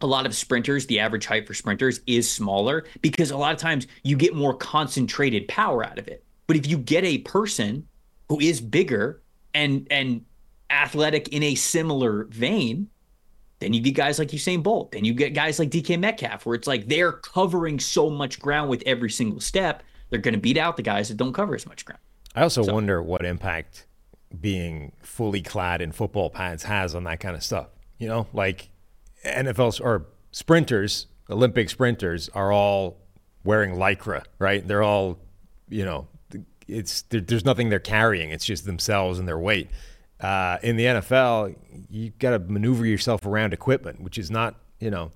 [0.00, 3.58] a lot of sprinters, the average height for sprinters is smaller because a lot of
[3.58, 6.24] times you get more concentrated power out of it.
[6.46, 7.86] But if you get a person
[8.28, 9.22] who is bigger
[9.54, 10.24] and and
[10.70, 12.88] athletic in a similar vein,
[13.58, 14.92] then you get guys like Usain Bolt.
[14.92, 18.70] Then you get guys like DK Metcalf, where it's like they're covering so much ground
[18.70, 19.82] with every single step.
[20.08, 22.00] They're going to beat out the guys that don't cover as much ground.
[22.34, 23.86] I also wonder what impact
[24.40, 27.68] being fully clad in football pads has on that kind of stuff.
[27.98, 28.70] You know, like
[29.24, 32.98] NFL or sprinters, Olympic sprinters are all
[33.44, 34.66] wearing lycra, right?
[34.66, 35.18] They're all,
[35.68, 36.08] you know,
[36.66, 38.30] it's there, there's nothing they're carrying.
[38.30, 39.70] It's just themselves and their weight.
[40.20, 41.56] Uh, in the NFL,
[41.88, 45.10] you've got to maneuver yourself around equipment, which is not, you know,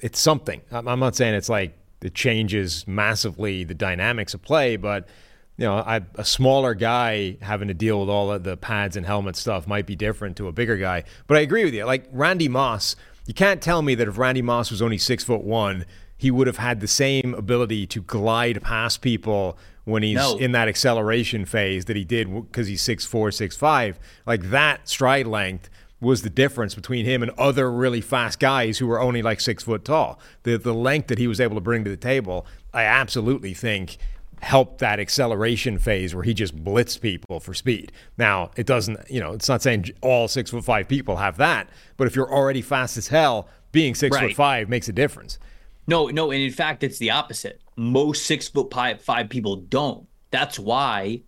[0.00, 0.60] it's something.
[0.70, 5.08] I'm, I'm not saying it's like it changes massively the dynamics of play, but
[5.56, 9.04] you know, I, a smaller guy having to deal with all of the pads and
[9.04, 11.04] helmet stuff might be different to a bigger guy.
[11.26, 11.84] But I agree with you.
[11.84, 12.96] Like Randy Moss,
[13.30, 15.84] you can't tell me that if Randy Moss was only six foot one,
[16.16, 20.36] he would have had the same ability to glide past people when he's No.
[20.36, 24.00] in that acceleration phase that he did because he's six four, six five.
[24.26, 28.88] Like that stride length was the difference between him and other really fast guys who
[28.88, 30.18] were only like six foot tall.
[30.42, 33.96] The the length that he was able to bring to the table, I absolutely think
[34.40, 37.92] helped that acceleration phase where he just blitzed people for speed.
[38.16, 41.68] Now, it doesn't, you know, it's not saying all six foot five people have that,
[41.96, 44.28] but if you're already fast as hell, being six Right.
[44.28, 45.38] foot five makes a difference.
[45.86, 47.60] No, no, and in fact, it's the opposite.
[47.76, 50.06] Most six foot pi- five people don't.
[50.30, 51.22] That's why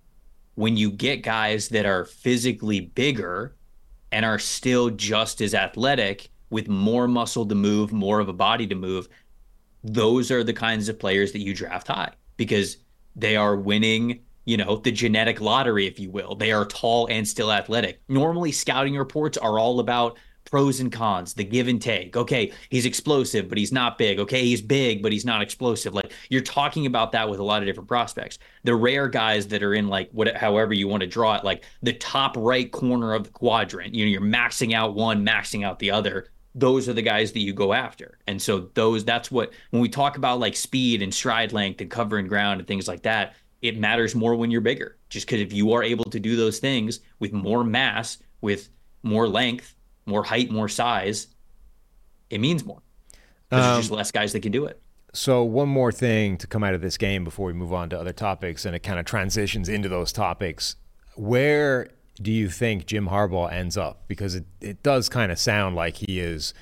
[0.54, 3.56] when you get guys that are physically bigger
[4.10, 8.66] and are still just as athletic with more muscle to move, more of a body
[8.66, 9.08] to move,
[9.82, 12.76] those are the kinds of players that you draft high because
[13.16, 16.34] they are winning, you know, the genetic lottery, if you will.
[16.34, 18.00] They are tall and still athletic.
[18.08, 20.18] Normally, scouting reports are all about
[20.52, 22.16] pros and cons, the give and take.
[22.16, 24.18] Okay, he's explosive, but he's not big.
[24.18, 25.94] Okay, he's big, but he's not explosive.
[25.94, 28.38] Like you're talking about that with a lot of different prospects.
[28.64, 31.64] The rare guys that are in like what, however you want to draw it, like
[31.82, 33.94] the top right corner of the quadrant.
[33.94, 37.40] You know, you're maxing out one, maxing out the other those are the guys that
[37.40, 38.18] you go after.
[38.26, 41.90] And so those that's what when we talk about like speed and stride length and
[41.90, 44.96] covering ground and things like that, it matters more when you're bigger.
[45.08, 48.68] Just because if you are able to do those things with more mass, with
[49.02, 49.74] more length,
[50.06, 51.28] more height, more size,
[52.30, 52.82] it means more.
[53.50, 54.80] 'Cause there's just um, less guys that can do it.
[55.14, 58.00] So, one more thing to come out of this game before we move on to
[58.00, 60.76] other topics, and it kind of transitions into those topics.
[61.16, 61.88] Where
[62.22, 64.04] do you think Jim Harbaugh ends up?
[64.08, 66.54] Because it, it does kind of sound like he is,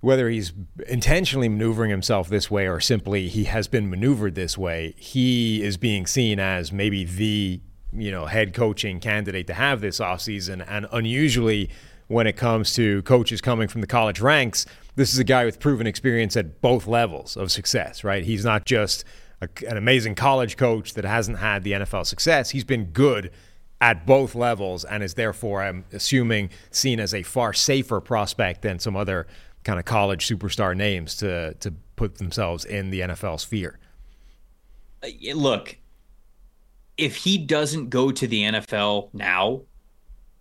[0.00, 0.52] whether he's
[0.86, 5.76] intentionally maneuvering himself this way or simply he has been maneuvered this way, he is
[5.76, 7.60] being seen as maybe the
[7.92, 10.64] you know head coaching candidate to have this offseason.
[10.68, 11.70] And unusually,
[12.06, 15.60] when it comes to coaches coming from the college ranks, this is a guy with
[15.60, 18.24] proven experience at both levels of success, right?
[18.24, 19.04] He's not just
[19.40, 22.50] a, an amazing college coach that hasn't had the NFL success.
[22.50, 23.30] He's been good
[23.80, 28.78] at both levels and is therefore, I'm assuming, seen as a far safer prospect than
[28.78, 29.26] some other
[29.64, 33.78] kind of college superstar names to to put themselves in the NFL sphere.
[35.02, 35.76] Uh, Look,
[36.96, 39.62] if he doesn't go to the NFL now,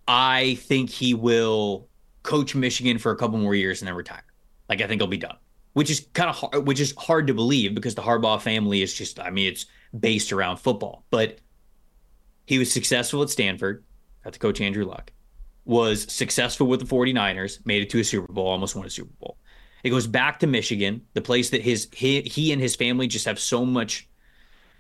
[0.08, 1.88] I think he will
[2.24, 4.24] coach Michigan for a couple more years and then retire.
[4.70, 5.38] Like I think he'll be done,
[5.74, 8.94] which is kind of hard, which is hard to believe because the Harbaugh family is
[8.94, 9.66] just, I mean, it's
[9.98, 11.06] based around football.
[11.10, 11.40] But
[12.48, 13.84] he was successful at Stanford,
[14.24, 15.12] got to coach Andrew Luck,
[15.66, 19.14] was successful with the 49ers, made it to a Super Bowl, almost won a Super
[19.20, 19.38] Bowl.
[19.84, 23.26] It goes back to Michigan, the place that his he, he and his family just
[23.26, 24.10] have so much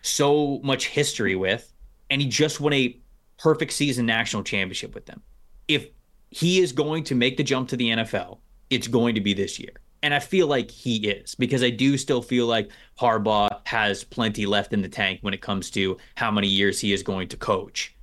[0.01, 1.71] so much history with,
[2.09, 2.97] and he just won a
[3.37, 5.21] perfect season national championship with them.
[5.67, 5.89] If
[6.29, 9.59] he is going to make the jump to the NFL, it's going to be this
[9.59, 9.73] year.
[10.03, 14.45] And I feel like he is because I do still feel like Harbaugh has plenty
[14.45, 17.37] left in the tank when it comes to how many years he is going to
[17.37, 17.95] coach.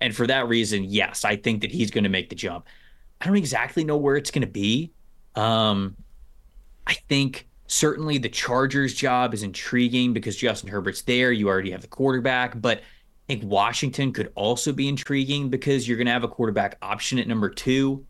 [0.00, 2.66] And for that reason, yes, I think that he's going to make the jump.
[3.20, 4.92] I don't exactly know where it's going to be.
[5.34, 5.96] Um,
[6.86, 11.32] I think certainly the Chargers job is intriguing because Justin Herbert's there.
[11.32, 12.82] You already have the quarterback, but I
[13.34, 17.28] think Washington could also be intriguing because you're going to have a quarterback option at
[17.28, 18.04] number two.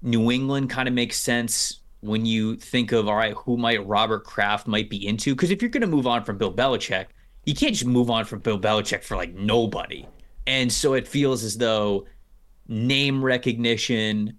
[0.00, 4.24] New England kind of makes sense when you think of all right, who might Robert
[4.24, 5.34] Kraft might be into?
[5.34, 7.06] Because if you're going to move on from Bill Belichick,
[7.44, 10.06] you can't just move on from Bill Belichick for like nobody.
[10.46, 12.06] And so it feels as though
[12.68, 14.38] name recognition,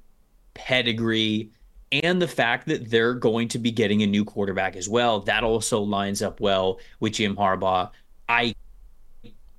[0.53, 1.51] pedigree,
[1.91, 5.43] and the fact that they're going to be getting a new quarterback as well, that
[5.43, 7.89] also lines up well with Jim Harbaugh.
[8.27, 8.55] I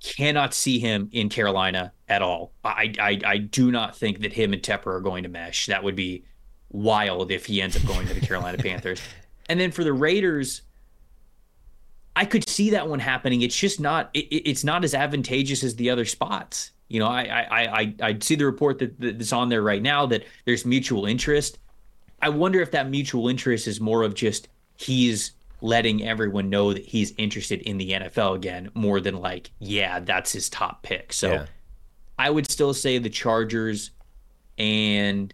[0.03, 2.51] cannot see him in Carolina at all.
[2.63, 5.65] I, I I do not think that him and Tepper are going to mesh.
[5.67, 6.25] That would be
[6.71, 9.01] wild if he ends up going to the Carolina Panthers.
[9.49, 10.63] And then for the Raiders,
[12.15, 13.41] I could see that one happening.
[13.41, 14.09] It's just not.
[14.13, 16.71] It, it's not as advantageous as the other spots.
[16.89, 20.05] You know, I I I I see the report that that's on there right now
[20.07, 21.59] that there's mutual interest.
[22.21, 26.85] I wonder if that mutual interest is more of just he's letting everyone know that
[26.85, 31.11] he's interested in the NFL again, more than like, yeah, that's his top pick.
[31.13, 31.45] So Yeah.
[32.19, 33.91] I would still say the Chargers
[34.57, 35.33] and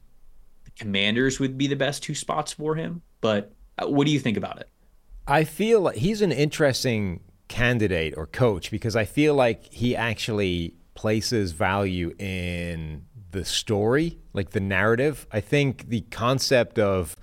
[0.77, 3.01] Commanders would be the best two spots for him.
[3.21, 4.69] But uh, what do you think about it?
[5.27, 10.75] I feel like he's an interesting candidate or coach because I feel like he actually
[10.95, 15.27] places value in the story, like the narrative.
[15.31, 17.15] I think the concept of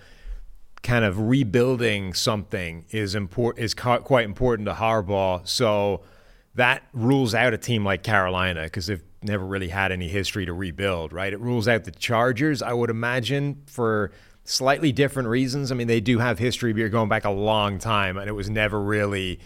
[0.83, 5.47] kind of rebuilding something is important is ca- quite important to Harbaugh.
[5.47, 6.03] So
[6.55, 10.53] that rules out a team like Carolina because they've never really had any history to
[10.53, 11.33] rebuild, right?
[11.33, 14.13] It rules out the Chargers, I would imagine, for
[14.45, 15.71] slightly different reasons.
[15.71, 18.33] I mean, they do have history, but you're going back a long time, and it
[18.33, 19.41] was never really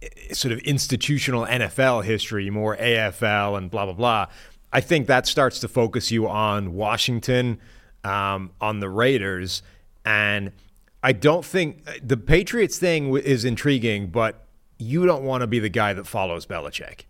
[0.00, 4.26] eh, sort of institutional NFL history, more AFL and blah blah blah.
[4.72, 7.58] I think that starts to focus you on Washington,
[8.04, 9.62] um, on the Raiders,
[10.04, 10.52] and
[11.02, 14.46] I don't think the Patriots thing is intriguing, but
[14.78, 17.02] you don't want to be the guy that follows Belichick.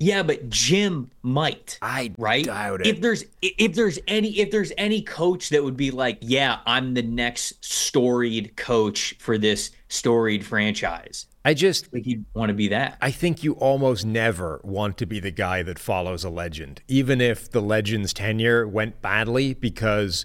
[0.00, 1.78] Yeah, but Jim might.
[1.82, 2.46] I right?
[2.46, 2.86] doubt it.
[2.86, 6.94] If there's if there's any if there's any coach that would be like, yeah, I'm
[6.94, 11.26] the next storied coach for this storied franchise.
[11.44, 12.96] I just like you'd want to be that.
[13.02, 17.20] I think you almost never want to be the guy that follows a legend, even
[17.20, 20.24] if the legend's tenure went badly, because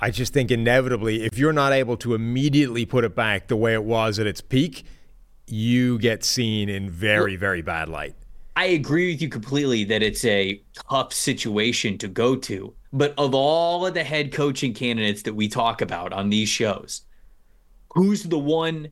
[0.00, 3.74] I just think inevitably, if you're not able to immediately put it back the way
[3.74, 4.84] it was at its peak,
[5.46, 8.14] you get seen in very, very bad light.
[8.54, 12.74] I agree with you completely that it's a tough situation to go to.
[12.92, 17.02] But of all of the head coaching candidates that we talk about on these shows,
[17.94, 18.88] who's the one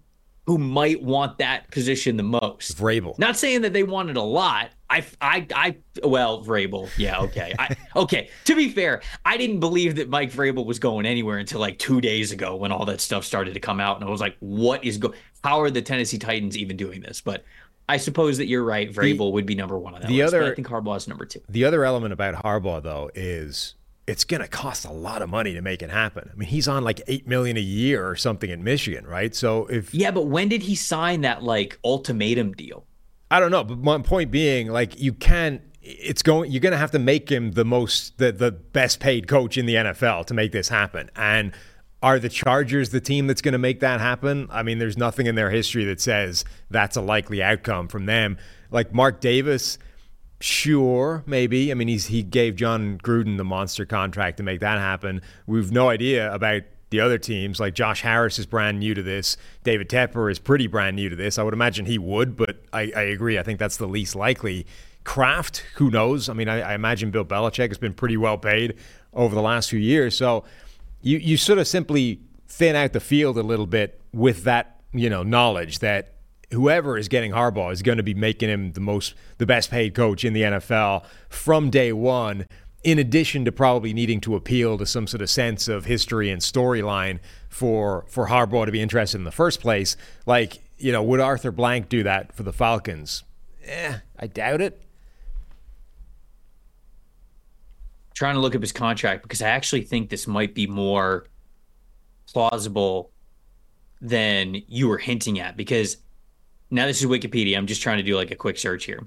[0.46, 2.76] who might want that position the most?
[2.76, 3.18] Vrabel.
[3.18, 4.70] Not saying that they wanted it a lot.
[4.88, 6.88] I, I, I, well, Vrabel.
[6.96, 7.54] Yeah, okay.
[7.58, 8.30] I, okay.
[8.46, 12.00] To be fair, I didn't believe that Mike Vrabel was going anywhere until like two
[12.00, 14.00] days ago when all that stuff started to come out.
[14.00, 15.12] And I was like, what is go?
[15.44, 17.20] How are the Tennessee Titans even doing this?
[17.20, 17.44] But
[17.90, 18.88] I suppose that you're right.
[18.92, 21.08] Vrabel the, would be number one on that the list, Other, I think Harbaugh is
[21.08, 21.40] number two.
[21.48, 23.74] The other element about Harbaugh, though, is
[24.06, 26.30] it's going to cost a lot of money to make it happen.
[26.32, 29.34] I mean, he's on like eight million a year or something in Michigan, right?
[29.34, 32.86] So if yeah, but when did he sign that like ultimatum deal?
[33.28, 35.60] I don't know, but my point being, like, you can't.
[35.82, 36.52] It's going.
[36.52, 39.66] You're going to have to make him the most, the the best paid coach in
[39.66, 41.52] the NFL to make this happen, and
[42.02, 44.48] are the Chargers the team that's going to make that happen?
[44.50, 48.38] I mean, there's nothing in their history that says that's a likely outcome from them.
[48.70, 49.78] Like Mark Davis,
[50.40, 51.70] sure, maybe.
[51.70, 55.20] I mean, he's he gave Jon Gruden the monster contract to make that happen.
[55.46, 57.60] We've no idea about the other teams.
[57.60, 59.36] Like Josh Harris is brand new to this.
[59.62, 61.38] David Tepper is pretty brand new to this.
[61.38, 63.38] I would imagine he would, but I, I agree.
[63.38, 64.66] I think that's the least likely.
[65.04, 66.28] Kraft, who knows?
[66.28, 68.76] I mean, I, I imagine Bill Belichick has been pretty well paid
[69.12, 70.14] over the last few years.
[70.14, 70.44] So
[71.02, 75.08] you you sort of simply thin out the field a little bit with that you
[75.08, 76.14] know knowledge that
[76.52, 79.94] whoever is getting Harbaugh is going to be making him the most the best paid
[79.94, 82.46] coach in the NFL from day one
[82.82, 86.40] in addition to probably needing to appeal to some sort of sense of history and
[86.40, 89.96] storyline for for Harbaugh to be interested in the first place.
[90.26, 93.22] Like you know would Arthur Blank do that for the Falcons?
[93.64, 94.82] Eh I doubt it
[98.20, 101.24] trying to look up his contract because I actually think this might be more
[102.30, 103.12] plausible
[104.02, 105.96] than you were hinting at because
[106.70, 107.56] now this is Wikipedia.
[107.56, 109.06] I'm just trying to do like a quick search here.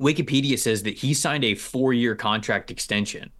[0.00, 3.30] Wikipedia says that he signed a four year contract extension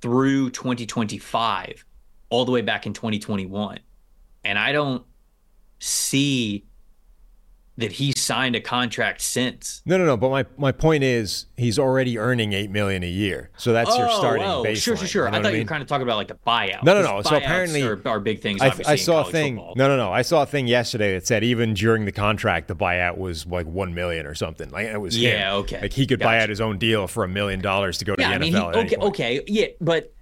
[0.00, 1.84] through 2025,
[2.30, 3.80] all the way back in 2021.
[4.44, 5.04] And I don't
[5.80, 6.66] see
[7.78, 9.82] that he signed a contract since.
[9.86, 10.16] No, no, no.
[10.16, 13.98] But my, my point is he's already earning eight million a year, so that's oh,
[13.98, 14.82] your starting oh, baseline.
[14.82, 15.24] Sure, sure, sure.
[15.26, 15.60] You know I thought I mean?
[15.60, 16.82] you were kind of talking about like a buyout.
[16.82, 17.22] No, no, no.
[17.22, 18.60] So apparently, are, are big things.
[18.60, 19.56] I, I saw a thing.
[19.56, 19.74] Football.
[19.76, 20.12] No, no, no.
[20.12, 23.66] I saw a thing yesterday that said even during the contract, the buyout was like
[23.66, 24.70] one million or something.
[24.70, 25.60] Like it was yeah, him.
[25.62, 25.80] okay.
[25.80, 26.28] Like he could gotcha.
[26.28, 28.48] buy out his own deal for a million dollars to go to yeah, the I
[28.50, 28.74] NFL.
[28.74, 30.12] Mean, he, okay, okay, yeah, but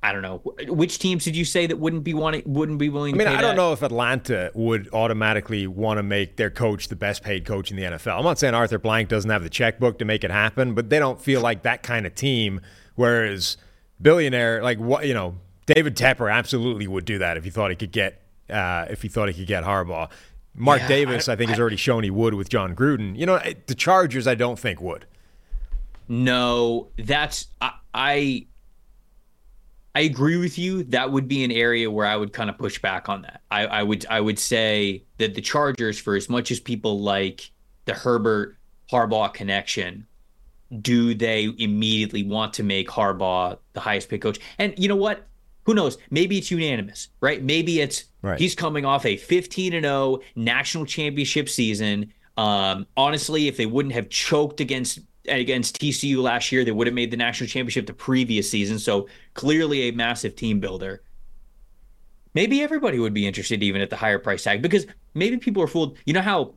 [0.00, 0.38] I don't know
[0.68, 3.14] which teams did you say that wouldn't be wanting wouldn't be willing.
[3.14, 3.56] I mean, I don't that?
[3.56, 7.76] know if Atlanta would automatically want to make their coach the best paid coach in
[7.76, 8.18] the NFL.
[8.18, 11.00] I'm not saying Arthur Blank doesn't have the checkbook to make it happen, but they
[11.00, 12.60] don't feel like that kind of team.
[12.94, 13.56] Whereas
[14.00, 15.36] billionaire, like what you know,
[15.66, 19.08] David Tepper absolutely would do that if he thought he could get uh, if he
[19.08, 20.08] thought he could get Harbaugh.
[20.54, 23.16] Mark yeah, Davis, I, I think, I, has already shown he would with Jon Gruden.
[23.16, 25.06] You know, the Chargers, I don't think would.
[26.08, 28.46] No, that's I, I
[29.98, 30.84] I agree with you.
[30.84, 33.40] That would be an area where I would kind of push back on that.
[33.50, 37.50] I, I would I would say that the Chargers, for as much as people like
[37.84, 38.56] the Herbert
[38.92, 40.06] Harbaugh connection,
[40.82, 44.38] do they immediately want to make Harbaugh the highest paid coach?
[44.60, 45.26] And you know what?
[45.64, 45.98] Who knows?
[46.10, 47.42] Maybe it's unanimous, right?
[47.42, 48.38] Maybe it's right.
[48.38, 52.12] he's coming off a 15 and 0 national championship season.
[52.36, 56.64] Um, honestly, if they wouldn't have choked against against TCU last year.
[56.64, 58.78] They would have made the national championship the previous season.
[58.78, 61.02] So clearly a massive team builder.
[62.34, 65.66] Maybe everybody would be interested even at the higher price tag because maybe people are
[65.66, 65.98] fooled.
[66.04, 66.54] You know how,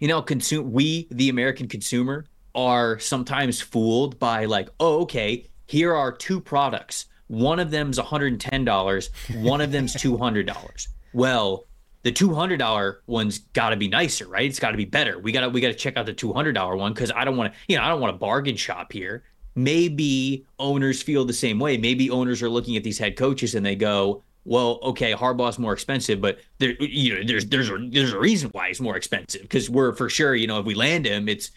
[0.00, 5.94] you know, consume we the American consumer are sometimes fooled by like, oh, okay, here
[5.94, 7.06] are two products.
[7.28, 10.88] One of them's $110, one of them's $200.
[11.12, 11.67] Well,
[12.02, 14.48] the two hundred dollar one's got to be nicer, right?
[14.48, 15.18] It's got to be better.
[15.18, 17.24] We got to we got to check out the two hundred dollar one because I
[17.24, 19.24] don't want to, you know, I don't want to bargain shop here.
[19.54, 21.76] Maybe owners feel the same way.
[21.76, 25.72] Maybe owners are looking at these head coaches and they go, "Well, okay, Harbaugh's more
[25.72, 29.42] expensive, but there, you know, there's there's a there's a reason why he's more expensive
[29.42, 31.50] because we're for sure, you know, if we land him, it's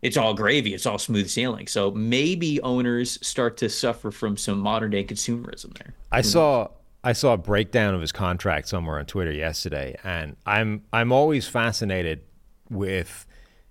[0.00, 1.66] it's all gravy, it's all smooth sailing.
[1.66, 5.94] So maybe owners start to suffer from some modern day consumerism there.
[6.12, 6.68] I saw
[7.04, 11.46] I saw a breakdown of his contract somewhere on Twitter yesterday, and I'm I'm always
[11.46, 12.22] fascinated
[12.70, 13.26] with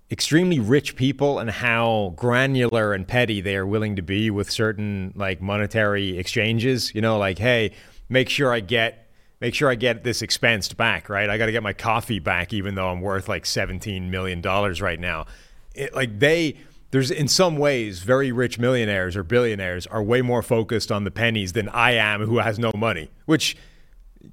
[0.08, 5.12] extremely rich people and how granular and petty they are willing to be with certain
[5.16, 6.94] like monetary exchanges.
[6.94, 7.72] You know, like hey,
[8.08, 9.10] make sure I get
[9.40, 11.28] make sure I get this expensed back, right?
[11.28, 14.80] I got to get my coffee back, even though I'm worth like seventeen million dollars
[14.80, 15.26] right now.
[15.74, 16.56] It, like they
[16.94, 21.10] there's in some ways very rich millionaires or billionaires are way more focused on the
[21.10, 23.56] pennies than I am who has no money, which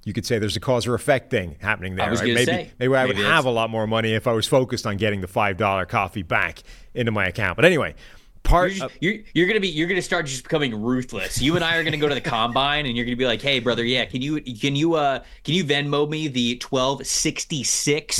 [0.05, 2.05] you could say there's a cause or effect thing happening there.
[2.05, 2.35] I was right?
[2.35, 4.85] maybe say, maybe I would maybe have a lot more money if I was focused
[4.85, 6.61] on getting the five dollar coffee back
[6.93, 7.55] into my account.
[7.55, 7.95] But anyway,
[8.43, 11.41] part You're, just, you're, you're gonna be you're gonna start just becoming ruthless.
[11.41, 13.59] You and I are gonna go to the combine, and you're gonna be like, "Hey,
[13.59, 17.63] brother, yeah, can you can you uh can you Venmo me the twelve sixty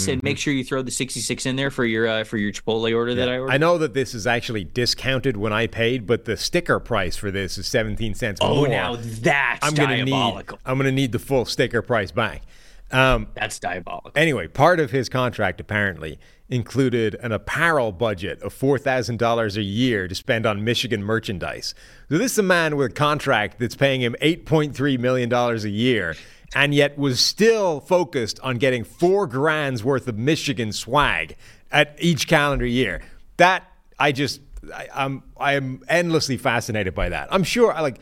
[0.07, 2.51] and make sure you throw the sixty six in there for your uh, for your
[2.51, 6.05] Chipotle order that I ordered." I know that this is actually discounted when I paid,
[6.05, 8.67] but the sticker price for this is 17 cents oh, more.
[8.67, 10.59] now that's I'm gonna need diabolical.
[10.65, 12.43] I'm going to need the full sticker price back.
[12.91, 14.11] Um, That's diabolical.
[14.15, 16.19] Anyway, part of his contract apparently
[16.51, 21.73] included an apparel budget of $4,000 a year to spend on Michigan merchandise.
[22.09, 26.15] So this is a man with a contract that's paying him $8.3 million a year
[26.53, 31.37] and yet was still focused on getting four grand's worth of Michigan swag
[31.71, 33.01] at each calendar year.
[33.37, 33.63] That
[33.97, 34.41] I just
[34.73, 37.29] I, I'm I am endlessly fascinated by that.
[37.31, 37.99] I'm sure I like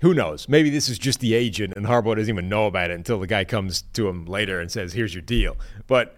[0.00, 0.48] who knows?
[0.48, 3.26] Maybe this is just the agent, and Harbaugh doesn't even know about it until the
[3.26, 6.16] guy comes to him later and says, "Here's your deal." But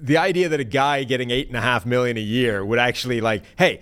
[0.00, 3.20] the idea that a guy getting eight and a half million a year would actually
[3.20, 3.80] like, hey,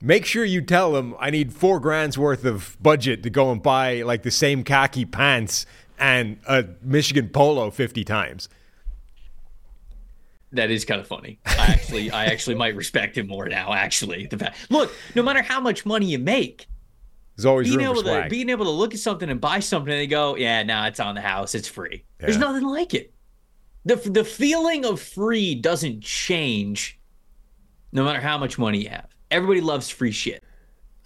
[0.00, 3.62] make sure you tell him I need four grand's worth of budget to go and
[3.62, 5.66] buy like the same khaki pants
[5.98, 8.48] and a Michigan polo fifty times.
[10.54, 11.38] That is kind of funny.
[11.46, 13.72] I actually, I actually might respect him more now.
[13.72, 16.66] Actually, the fact, look, no matter how much money you make,
[17.36, 20.00] There's always being able to being able to look at something and buy something and
[20.00, 22.04] they go, yeah, no, it's on the house, it's free.
[22.18, 23.14] There's nothing like it.
[23.84, 26.98] The The feeling of free doesn't change,
[27.92, 29.08] no matter how much money you have.
[29.30, 30.42] Everybody loves free shit.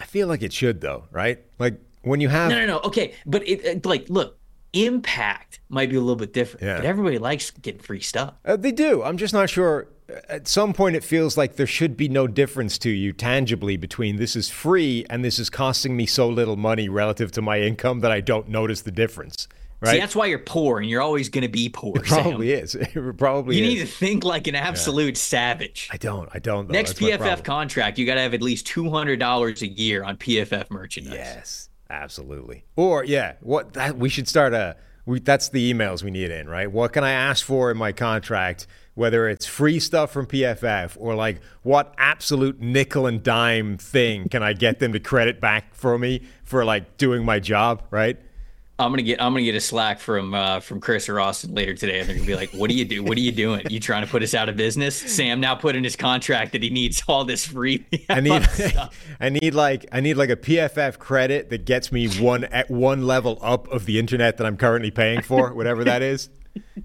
[0.00, 1.40] I feel like it should though, right?
[1.58, 2.80] Like when you have No, no, no.
[2.80, 4.38] Okay, but it, it like look,
[4.72, 6.64] impact might be a little bit different.
[6.64, 6.76] Yeah.
[6.76, 8.34] But everybody likes getting free stuff.
[8.44, 9.02] Uh, they do.
[9.02, 9.88] I'm just not sure.
[10.28, 14.16] At some point, it feels like there should be no difference to you tangibly between
[14.16, 18.00] this is free and this is costing me so little money relative to my income
[18.00, 19.48] that I don't notice the difference.
[19.86, 19.92] Right?
[19.92, 21.96] See, that's why you're poor, and you're always going to be poor.
[21.96, 22.74] it probably is.
[22.96, 23.68] It probably You is.
[23.68, 25.88] need to think like an absolute savage.
[25.92, 26.28] I don't.
[26.34, 26.66] I don't.
[26.68, 26.72] Though.
[26.72, 30.02] Next That's PFF contract, you got to have at least two hundred dollars a year
[30.04, 31.14] on PFF merchandise.
[31.14, 32.64] Yes, absolutely.
[32.76, 34.76] Or yeah, what that we should start a.
[35.04, 36.70] We, that's the emails we need in, right?
[36.70, 38.66] What can I ask for in my contract?
[38.94, 44.42] Whether it's free stuff from PFF or like what absolute nickel and dime thing can
[44.42, 48.18] I get them to credit back for me for like doing my job, right?
[48.78, 51.72] I'm gonna get I'm gonna get a slack from uh, from Chris or Austin later
[51.72, 53.02] today, and they're gonna be like, "What do you do?
[53.02, 53.62] What are you doing?
[53.70, 56.62] You trying to put us out of business?" Sam now put in his contract that
[56.62, 57.86] he needs all this free.
[58.10, 58.46] I need,
[59.20, 63.06] I need like, I need like a PFF credit that gets me one at one
[63.06, 66.28] level up of the internet that I'm currently paying for, whatever that is.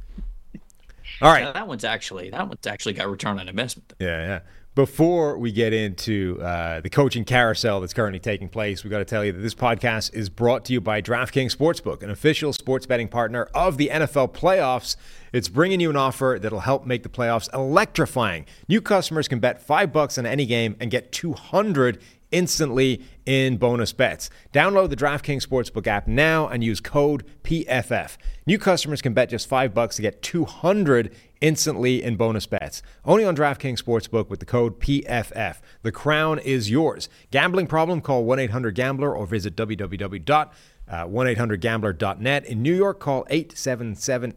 [1.22, 3.94] All right, Yeah, that one's actually that one's actually got return on investment.
[4.00, 4.40] Yeah, yeah.
[4.74, 9.06] Before we get into uh, the coaching carousel that's currently taking place, we've got to
[9.06, 12.86] tell you that this podcast is brought to you by DraftKings Sportsbook, an official sports
[12.86, 14.96] betting partner of the NFL playoffs.
[15.34, 18.46] It's bringing you an offer that'll help make the playoffs electrifying.
[18.70, 22.02] New customers can bet five bucks on any game and get 200
[22.32, 24.30] instantly in bonus bets.
[24.54, 28.16] Download the DraftKings Sportsbook app now and use code PFF.
[28.46, 32.82] New customers can bet just 5 bucks to get 200 instantly in bonus bets.
[33.04, 35.58] Only on DraftKings Sportsbook with the code PFF.
[35.82, 37.10] The crown is yours.
[37.32, 42.46] Gambling problem call 1-800-GAMBLER or visit www.1800gambler.net.
[42.46, 44.36] In New York call 877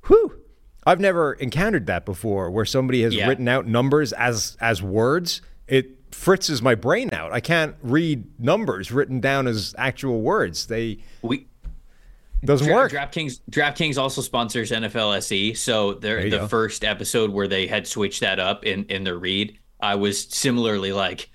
[0.06, 0.40] Whew.
[0.86, 3.28] I've never encountered that before where somebody has Yeah.
[3.28, 5.42] written out numbers as as words.
[5.66, 7.32] It fritzes my brain out.
[7.32, 10.66] I can't read numbers written down as actual words.
[10.66, 11.46] They We
[12.44, 12.92] Doesn't Dra- work.
[12.92, 16.48] DraftKings DraftKings also sponsors NFL SE, so they're the go.
[16.48, 19.58] first episode where they had switched that up in in their read.
[19.80, 21.28] I was similarly like,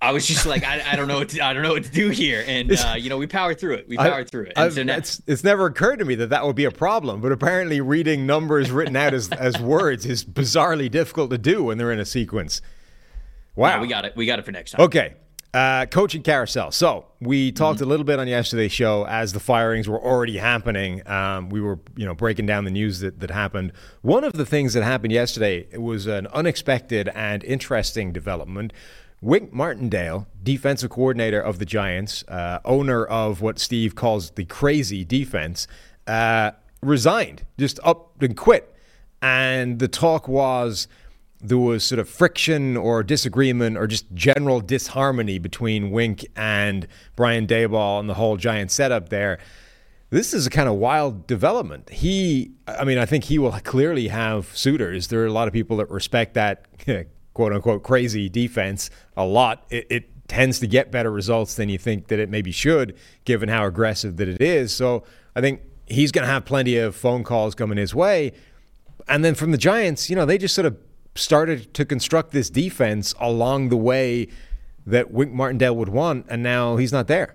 [0.00, 1.90] I was just like, I, I don't know what to, I don't know what to
[1.90, 3.88] do here, and uh, you know we powered through it.
[3.88, 4.52] We I- powered through it.
[4.56, 6.70] And I've- so now, it's it's never occurred to me that that would be a
[6.70, 11.64] problem, but apparently reading numbers written out as, as words is bizarrely difficult to do
[11.64, 12.60] when they're in a sequence.
[13.56, 14.14] Wow, yeah, we got it.
[14.16, 14.82] We got it for next time.
[14.82, 15.14] Okay.
[15.54, 16.72] Uh, coaching carousel.
[16.72, 21.06] So we talked a little bit on yesterday's show as the firings were already happening.
[21.08, 23.70] Um, we were, you know, breaking down the news that, that happened.
[24.02, 28.72] One of the things that happened yesterday was an unexpected and interesting development.
[29.20, 35.04] Wink Martindale, defensive coordinator of the Giants, uh, owner of what Steve calls the crazy
[35.04, 35.68] defense,
[36.08, 36.50] uh,
[36.82, 38.74] resigned, just up and quit.
[39.22, 40.88] And the talk was
[41.44, 47.46] there was sort of friction or disagreement or just general disharmony between Wink and Brian
[47.46, 49.38] Daboll and the whole Giant setup there.
[50.08, 51.90] This is a kind of wild development.
[51.90, 55.08] He, I mean, I think he will clearly have suitors.
[55.08, 56.64] There are a lot of people that respect that
[57.34, 59.66] quote unquote crazy defense a lot.
[59.68, 63.50] It, it tends to get better results than you think that it maybe should, given
[63.50, 64.72] how aggressive that it is.
[64.72, 65.04] So
[65.36, 68.32] I think he's going to have plenty of phone calls coming his way.
[69.06, 70.78] And then from the Giants, you know, they just sort of
[71.14, 74.28] started to construct this defense along the way
[74.86, 77.34] that Wink Martindale would want, and now he's not there.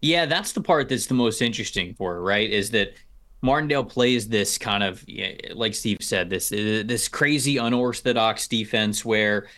[0.00, 2.50] Yeah, that's the part that's the most interesting for right?
[2.50, 2.94] Is that
[3.40, 5.04] Martindale plays this kind of,
[5.52, 9.48] like Steve said, this this crazy unorthodox defense where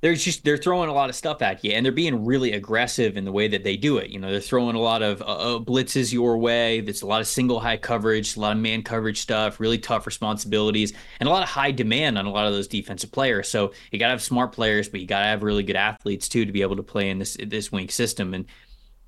[0.00, 3.16] there's just they're throwing a lot of stuff at you, and they're being really aggressive
[3.16, 4.08] in the way that they do it.
[4.08, 6.80] You know, they're throwing a lot of uh, uh, blitzes your way.
[6.80, 10.06] There's a lot of single high coverage, a lot of man coverage stuff, really tough
[10.06, 13.48] responsibilities, and a lot of high demand on a lot of those defensive players.
[13.48, 16.28] So you got to have smart players, but you got to have really good athletes
[16.28, 18.32] too to be able to play in this this wing system.
[18.32, 18.46] And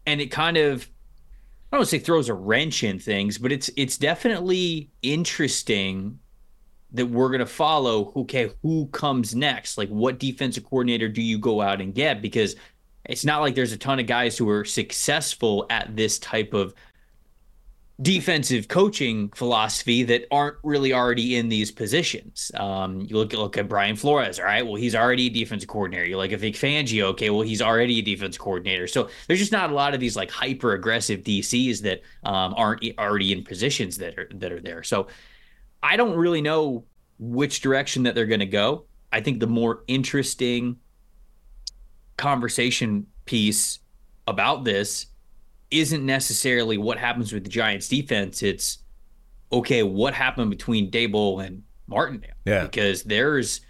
[0.07, 0.88] and it kind of
[1.72, 6.18] I don't want to say throws a wrench in things, but it's it's definitely interesting
[6.93, 8.12] that we're going to follow.
[8.16, 9.78] Okay, who comes next?
[9.78, 12.22] Like, what defensive coordinator do you go out and get?
[12.22, 12.57] Because
[13.05, 16.74] it's not like there's a ton of guys who are successful at this type of
[18.01, 22.51] defensive coaching philosophy that aren't really already in these positions.
[22.55, 24.64] Um, you look look at Brian Flores, all right.
[24.64, 26.07] Well, he's already a defensive coordinator.
[26.07, 27.30] You look at Vic Fangio, okay.
[27.30, 28.86] Well, he's already a defense coordinator.
[28.86, 32.82] So there's just not a lot of these like hyper aggressive DCs that um, aren't
[32.99, 34.82] already in positions that are that are there.
[34.82, 35.09] So
[35.83, 36.85] I don't really know
[37.18, 38.87] which direction that they're going to go.
[39.12, 40.76] I think the more interesting
[42.16, 43.80] conversation piece
[44.26, 45.07] about this
[45.70, 48.43] isn't necessarily what happens with the Giants defense.
[48.43, 48.78] It's
[49.53, 52.30] okay, what happened between Daboll and Martindale?
[52.45, 52.64] Yeah.
[52.64, 53.61] Because there's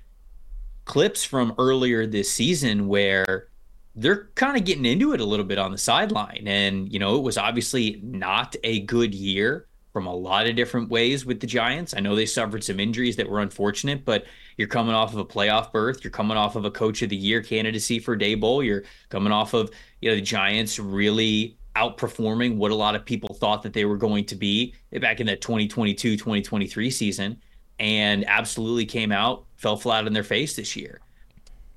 [0.84, 3.48] clips from earlier this season where
[3.94, 6.44] they're kind of getting into it a little bit on the sideline.
[6.46, 10.88] And, you know, it was obviously not a good year from a lot of different
[10.88, 11.94] ways with the Giants.
[11.94, 14.24] I know they suffered some injuries that were unfortunate, but
[14.56, 16.02] you're coming off of a playoff berth.
[16.02, 18.64] You're coming off of a coach of the year candidacy for Daboll.
[18.64, 19.70] You're coming off of,
[20.00, 23.96] you know, the Giants really outperforming what a lot of people thought that they were
[23.96, 27.40] going to be back in that 2022 2023 season
[27.78, 31.00] and absolutely came out fell flat on their face this year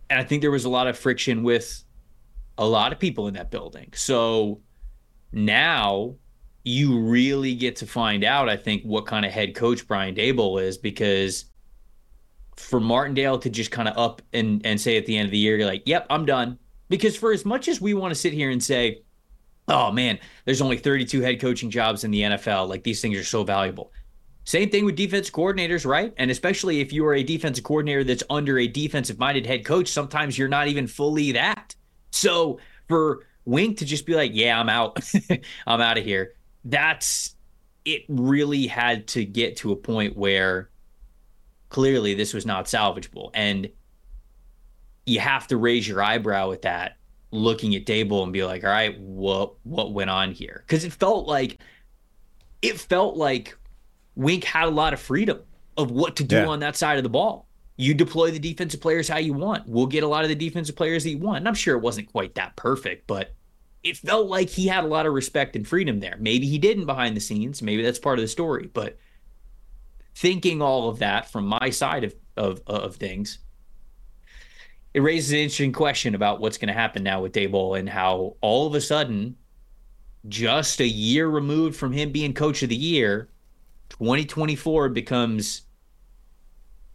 [0.09, 1.81] and i think there was a lot of friction with
[2.57, 4.59] a lot of people in that building so
[5.31, 6.13] now
[6.65, 10.61] you really get to find out i think what kind of head coach brian daboll
[10.61, 11.45] is because
[12.55, 15.37] for martindale to just kind of up and and say at the end of the
[15.37, 16.57] year you're like yep i'm done
[16.89, 19.01] because for as much as we want to sit here and say
[19.67, 22.67] oh man, there's only 32 head coaching jobs in the NFL.
[22.69, 23.91] Like these things are so valuable.
[24.43, 26.13] Same thing with defense coordinators, right?
[26.17, 29.87] And especially if you are a defensive coordinator that's under a defensive minded head coach,
[29.87, 31.73] sometimes you're not even fully that.
[32.11, 34.99] So for Wink to just be like, yeah, I'm out,
[35.67, 36.34] I'm out of here,
[36.65, 37.35] that's
[37.85, 40.69] it really had to get to a point where
[41.69, 43.29] clearly this was not salvageable.
[43.33, 43.69] And
[45.05, 46.97] you have to raise your eyebrow at that
[47.31, 50.63] looking at Daboll and be like, all right, what what went on here?
[50.65, 51.59] Because it felt like
[52.61, 53.55] it felt like
[54.15, 55.39] Wink had a lot of freedom
[55.77, 56.47] of what to do Yeah.
[56.47, 57.47] on that side of the ball.
[57.77, 59.67] You deploy the defensive players how you want.
[59.67, 61.39] We'll get a lot of the defensive players that you want.
[61.39, 63.33] And I'm sure it wasn't quite that perfect, but
[63.85, 66.17] it felt like he had a lot of respect and freedom there.
[66.19, 67.61] Maybe he didn't behind the scenes.
[67.61, 68.67] Maybe that's part of the story.
[68.73, 68.97] But
[70.15, 73.37] thinking all of that from my side of of, of things,
[74.95, 78.35] it raises an interesting question about what's going to happen now with Daboll and how
[78.41, 79.35] all of a sudden,
[80.27, 83.29] just a year removed from him being coach of the year,
[83.89, 85.61] 2024 becomes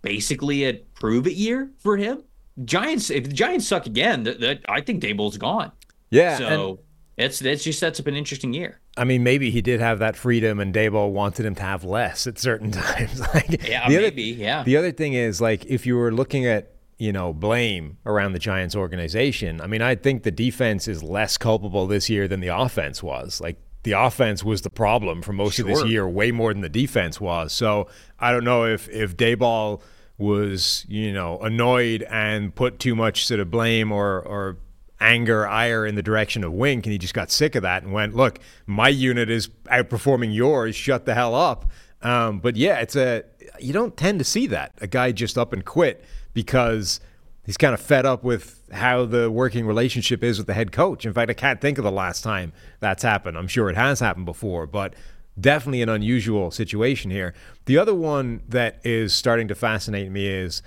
[0.02, 2.24] basically a prove it year for him.
[2.64, 5.70] Giants, if the Giants suck again, that, I think Daboll's gone.
[6.10, 6.36] Yeah.
[6.36, 6.80] and- So
[7.16, 8.80] that's that's just sets up an interesting year.
[8.96, 12.26] I mean, maybe he did have that freedom, and Daboll wanted him to have less
[12.26, 13.20] at certain times.
[13.34, 14.62] like, Yeah, the other- maybe, yeah.
[14.64, 18.38] The other thing is, like, if you were looking at you know blame around the
[18.38, 22.48] Giants organization, I mean, I think the defense is less culpable this year than the
[22.48, 23.40] offense was.
[23.40, 26.68] Like, the offense was the problem for most of this year, way more than the
[26.68, 27.52] defense was.
[27.54, 27.88] So
[28.18, 29.80] I don't know if if Daboll
[30.18, 34.58] was you know annoyed and put too much sort of blame or or
[35.00, 37.92] anger, ire in the direction of Wink, and he just got sick of that and
[37.92, 40.76] went, "Look, my unit is outperforming yours.
[40.76, 41.70] Shut the hell up."
[42.02, 43.24] Um, but yeah, it's a
[43.58, 47.00] you don't tend to see that a guy just up and quit because
[47.44, 51.04] he's kind of fed up with how the working relationship is with the head coach.
[51.04, 53.36] In fact, I can't think of the last time that's happened.
[53.36, 54.94] I'm sure it has happened before, but
[55.38, 57.34] definitely an unusual situation here.
[57.66, 60.62] The other one that is starting to fascinate me is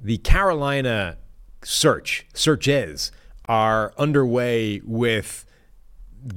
[0.00, 1.18] the Carolina
[1.62, 3.12] search, searches
[3.48, 5.44] are underway with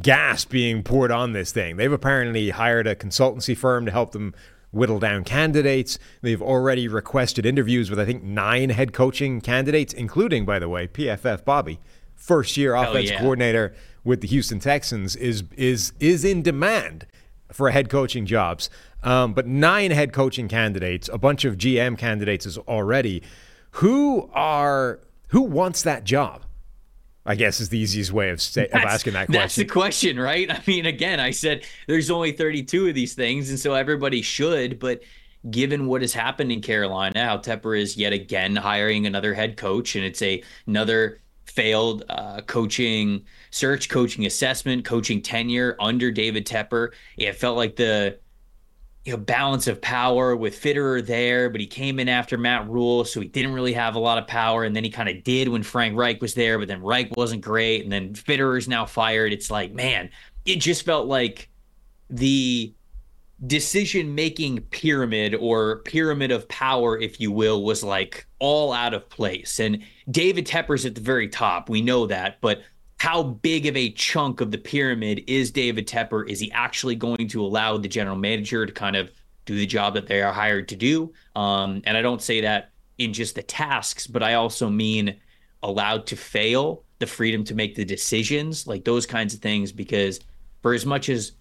[0.01, 1.77] gas being poured on this thing.
[1.77, 4.33] They've apparently hired a consultancy firm to help them
[4.71, 5.97] whittle down candidates.
[6.21, 10.87] They've already requested interviews with, I think, nine head coaching candidates, including, by the way,
[10.87, 11.79] PFF Bobby,
[12.13, 13.19] first year offense yeah.
[13.19, 17.07] coordinator with the Houston Texans, is is is in demand
[17.51, 18.69] for head coaching jobs.
[19.03, 23.23] Um, but nine head coaching candidates, a bunch of GM candidates is already.
[23.71, 24.99] Who are
[25.29, 26.43] who wants that job?
[27.25, 29.41] I guess is the easiest way of, say, of asking that question.
[29.41, 30.19] That's the question.
[30.19, 30.49] right?
[30.51, 34.79] I mean, again, I said there's only 32 of these things, and so everybody should.
[34.79, 35.01] But
[35.49, 39.95] given what has happened in Carolina, how Tepper is yet again hiring another head coach,
[39.95, 46.91] and it's a another failed uh, coaching search, coaching assessment, coaching tenure under David Tepper.
[47.17, 48.19] It felt like the
[49.05, 53.05] you know, balance of power with Fitterer there, but he came in after Matt Rhule,
[53.05, 54.63] so he didn't really have a lot of power.
[54.63, 57.43] And then he kind of did when Frank Reich was there, but then Reich wasn't
[57.43, 57.83] great.
[57.83, 59.31] And then Fitterer's now fired.
[59.31, 60.09] It's like, man,
[60.45, 61.49] it just felt like
[62.09, 62.73] the
[63.45, 69.07] decision making pyramid or pyramid of power, if you will, was like all out of
[69.09, 69.59] place.
[69.59, 71.69] And David Tepper's at the very top.
[71.69, 72.41] We know that.
[72.41, 72.63] But
[73.05, 76.27] how big of a chunk of the pyramid is David Tepper?
[76.27, 79.11] Is he actually going to allow the general manager to kind of
[79.45, 81.13] do the job that they are hired to do?
[81.35, 85.17] Um, and I don't say that in just the tasks, but I also mean
[85.61, 89.71] allowed to fail, the freedom to make the decisions, like those kinds of things.
[89.71, 90.19] Because
[90.63, 91.33] for as much as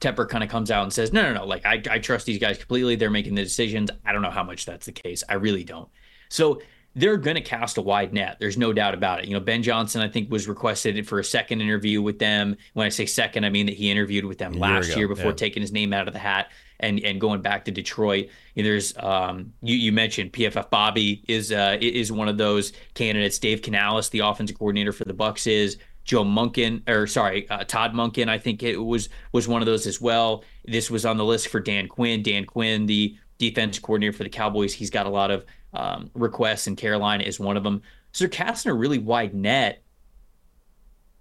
[0.00, 2.38] Tepper kind of comes out and says, no, no, no, like I, I trust these
[2.38, 2.94] guys completely.
[2.94, 3.90] They're making the decisions.
[4.04, 5.24] I don't know how much that's the case.
[5.28, 5.88] I really don't.
[6.28, 6.60] So
[6.96, 8.38] they're going to cast a wide net.
[8.40, 9.26] There's no doubt about it.
[9.26, 12.56] You know, Ben Johnson, I think, was requested for a second interview with them.
[12.72, 15.08] When I say second, I mean that he interviewed with them year last ago, year
[15.08, 15.36] before yeah.
[15.36, 18.28] taking his name out of the hat and and going back to Detroit.
[18.54, 22.72] You know, there's um, you, you mentioned PFF Bobby is uh, is one of those
[22.94, 23.38] candidates.
[23.38, 27.92] Dave Canales, the offensive coordinator for the Bucs, is Joe Monken or sorry, uh, Todd
[27.92, 28.30] Monken.
[28.30, 30.44] I think it was was one of those as well.
[30.64, 32.22] This was on the list for Dan Quinn.
[32.22, 35.44] Dan Quinn, the defense coordinator for the Cowboys, he's got a lot of
[35.76, 37.82] um, requests, and Carolina is one of them.
[38.12, 39.82] So they're casting a really wide net.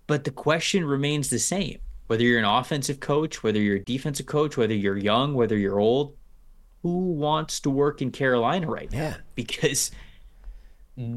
[0.08, 1.80] But the question remains the same.
[2.08, 5.80] Whether you're an offensive coach, whether you're a defensive coach, whether you're young, whether you're
[5.80, 6.16] old,
[6.84, 8.97] who wants to work in Carolina right now?
[8.99, 9.16] Yeah.
[9.34, 9.89] Because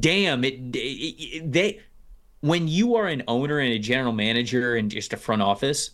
[0.00, 1.80] damn it, it, it- they
[2.40, 5.90] when you are an owner and a general manager and just a front office,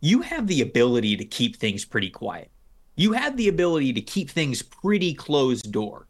[0.00, 2.50] you have the ability to keep things pretty quiet.
[2.96, 6.06] You have the ability to keep things pretty closed door.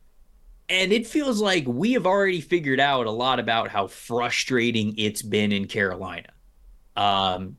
[0.70, 5.20] And it feels like we have already figured out a lot about how frustrating it's
[5.20, 6.28] been in Carolina.
[6.96, 7.56] Um,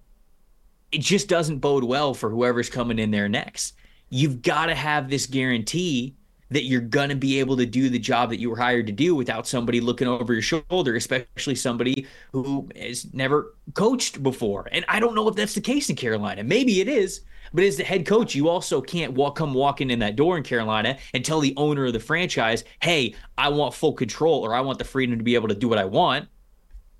[0.93, 3.75] it just doesn't bode well for whoever's coming in there next.
[4.09, 6.15] You've got to have this guarantee
[6.51, 8.93] that you're going to be able to do the job that you were hired to
[8.93, 14.67] do without somebody looking over your shoulder, especially somebody who has never coached before.
[14.71, 16.43] And I don't know if that's the case in Carolina.
[16.43, 17.21] Maybe it is.
[17.53, 20.43] But as the head coach, you also can't walk come walking in that door in
[20.43, 24.61] Carolina and tell the owner of the franchise, "Hey, I want full control or I
[24.61, 26.27] want the freedom to be able to do what I want."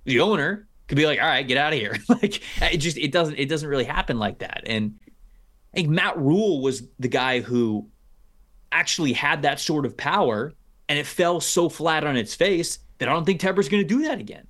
[0.06, 3.12] The owner could be like, "All right, get out of here." like it just it
[3.12, 4.64] doesn't it doesn't really happen like that.
[4.66, 5.00] And
[5.74, 7.88] I think Matt Rhule was the guy who
[8.72, 10.54] actually had that sort of power,
[10.90, 13.88] and it fell so flat on its face that I don't think Tepper's going to
[13.88, 14.48] do that again.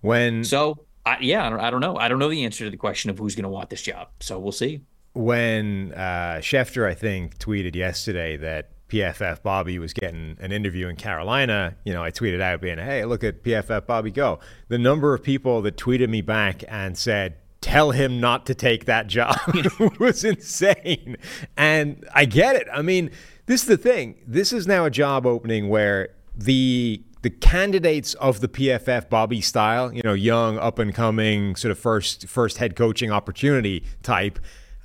[0.00, 1.96] When So, I, yeah, I don't, I don't know.
[1.96, 4.08] I don't know the answer to the question of who's going to want this job.
[4.20, 4.80] So we'll see.
[5.12, 10.96] When uh, Schefter, I think, tweeted yesterday that PFF Bobby was getting an interview in
[10.96, 14.40] Carolina, you know, I tweeted out being, hey, look at PFF Bobby go.
[14.68, 18.86] The number of people that tweeted me back and said, tell him not to take
[18.86, 19.36] that job
[19.98, 21.16] was insane.
[21.56, 22.66] And I get it.
[22.72, 23.10] I mean,
[23.46, 24.16] this is the thing.
[24.26, 29.92] This is now a job opening where the the candidates of the PFF Bobby style,
[29.92, 34.38] you know, young, up and coming, sort of first first head coaching opportunity type.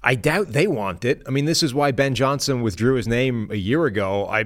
[0.06, 1.24] I doubt they want it.
[1.28, 4.28] I mean, this is why Ben Johnson withdrew his name a year ago.
[4.28, 4.46] I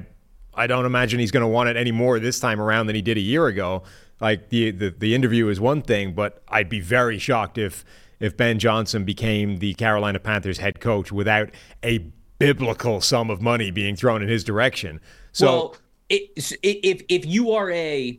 [0.54, 3.02] I don't imagine he's going to want it any more this time around than he
[3.02, 3.84] did a year ago.
[4.22, 7.84] Like the, the the interview is one thing, but I'd be very shocked if
[8.22, 11.50] if Ben Johnson became the Carolina Panthers head coach without
[11.84, 12.00] a
[12.40, 15.02] biblical sum of money being thrown in his direction.
[15.34, 15.76] So well,
[16.08, 18.18] it, if if you are a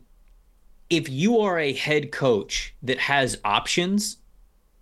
[0.91, 4.17] if you are a head coach that has options,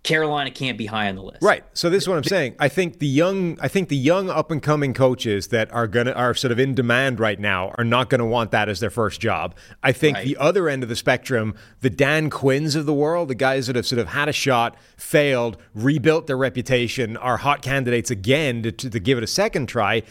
[0.02, 1.42] Carolina can't be high on the list.
[1.42, 1.62] Right.
[1.74, 2.56] So this is what I'm saying.
[2.58, 6.12] I think the young I think the young up and coming coaches that are gonna
[6.12, 9.20] are sort of in demand right now are not gonna want that as their first
[9.20, 9.54] job.
[9.82, 10.24] I think right.
[10.24, 13.76] the other end of the spectrum, the Dan Quinns of the world, the guys that
[13.76, 18.72] have sort of had a shot, failed, rebuilt their reputation, are hot candidates again to,
[18.72, 20.02] to, to give it a second try.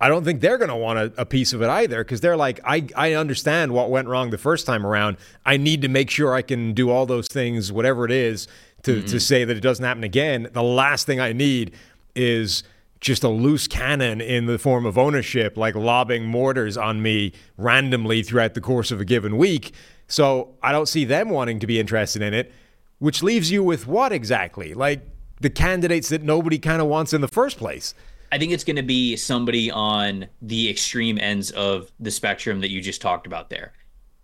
[0.00, 2.36] I don't think they're going to want a, a, piece of it either because they're
[2.36, 5.16] like, I, I understand what went wrong the first time around.
[5.44, 8.46] I need to make sure I can do all those things, whatever it is,
[8.82, 9.06] to, mm-hmm.
[9.06, 10.48] to say that it doesn't happen again.
[10.52, 11.74] The last thing I need
[12.14, 12.62] is
[13.00, 18.22] just a loose cannon in the form of ownership, like lobbing mortars on me randomly
[18.22, 19.72] throughout the course of a given week.
[20.08, 22.52] So I don't see them wanting to be interested in it,
[22.98, 24.74] which leaves you with what exactly?
[24.74, 25.02] Like
[25.40, 27.94] the candidates that nobody kind of wants in the first place.
[28.32, 32.70] I think it's going to be somebody on the extreme ends of the spectrum that
[32.70, 33.72] you just talked about there.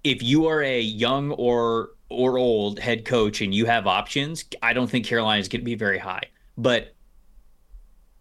[0.02, 4.72] If you are a young or or old head coach and you have options, I
[4.72, 6.24] don't think Carolina is going to be very high.
[6.56, 6.94] But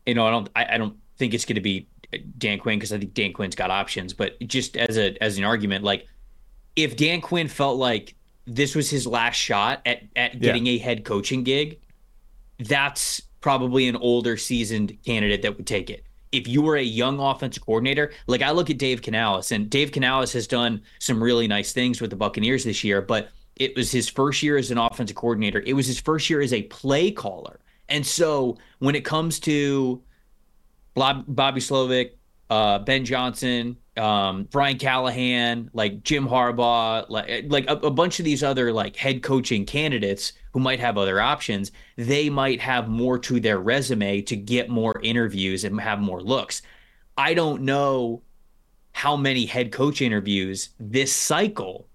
[0.05, 2.79] you know, I don't I, I don't think it's going to be uh, Dan Quinn
[2.79, 4.13] because I think Dan Quinn's got options.
[4.13, 6.07] But just as a as an argument, like
[6.75, 8.15] if Dan Quinn felt like
[8.45, 10.73] this was his last shot at at getting yeah.
[10.73, 11.79] a head coaching gig,
[12.59, 17.19] that's probably an older seasoned candidate that would take it if you were a young
[17.19, 21.47] offensive coordinator, like I look at Dave Canales, and Dave Canales has done some really
[21.47, 24.77] nice things with the Buccaneers this year, but it was his first year as an
[24.77, 25.61] offensive coordinator.
[25.65, 27.59] It was his first year as a play caller.
[27.89, 30.01] And so when it comes to
[30.95, 32.11] Bobby Slowik,
[32.49, 38.25] uh, Ben Johnson, um, Brian Callahan, like Jim Harbaugh, like like a, a, bunch of
[38.25, 43.19] these other like head coaching candidates who might have other options, they might have more
[43.19, 46.63] to their resume to get more interviews and have more looks.
[47.17, 48.23] I don't know
[48.93, 51.87] how many head coach interviews this cycle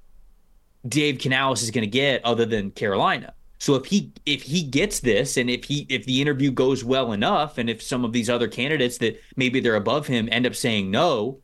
[0.86, 3.34] Dave Canales is going to get other than Carolina.
[3.58, 7.12] So if he if he gets this and if he if the interview goes well
[7.12, 10.54] enough and if some of these other candidates that maybe they're above him end up
[10.54, 11.40] saying no,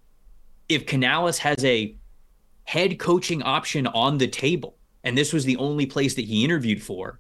[0.69, 1.97] if Canales has a
[2.65, 6.83] head coaching option on the table and this was the only place that he interviewed
[6.83, 7.19] for,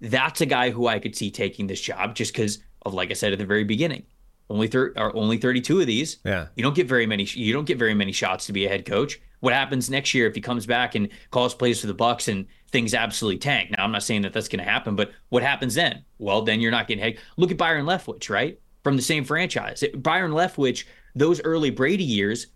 [0.00, 3.14] that's a guy who I could see taking this job just because of like I
[3.14, 4.04] said at the very beginning.
[4.48, 6.18] Only thir- or only 32 of these.
[6.24, 6.48] Yeah.
[6.56, 8.86] You don't get very many you don't get very many shots to be a head
[8.86, 12.28] coach what happens next year if he comes back and calls plays for the Bucs
[12.28, 13.72] and things absolutely tank.
[13.76, 16.04] Now, I'm not saying that that's going to happen, but what happens then?
[16.18, 17.18] Well, then you're not getting head.
[17.36, 18.60] Look at Byron Leftwich, right?
[18.84, 19.82] From the same franchise.
[19.96, 20.84] Byron Leftwich,
[21.16, 22.46] those early Brady years,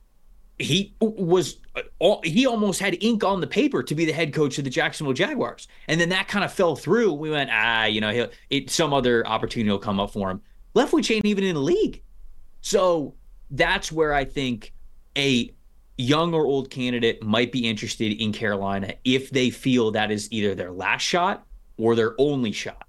[0.61, 1.59] he was
[2.23, 5.13] he almost had ink on the paper to be the head coach of the Jacksonville
[5.13, 7.13] Jaguars, and then that kind of fell through.
[7.15, 10.41] We went, ah, you know, he'll, it, some other opportunity will come up for him.
[10.77, 12.01] Leftwich ain't even in the league,
[12.61, 13.13] so
[13.51, 14.73] that's where I think
[15.19, 15.53] a
[15.97, 20.55] young or old candidate might be interested in Carolina if they feel that is either
[20.55, 21.47] their last shot
[21.79, 22.87] or their only shot.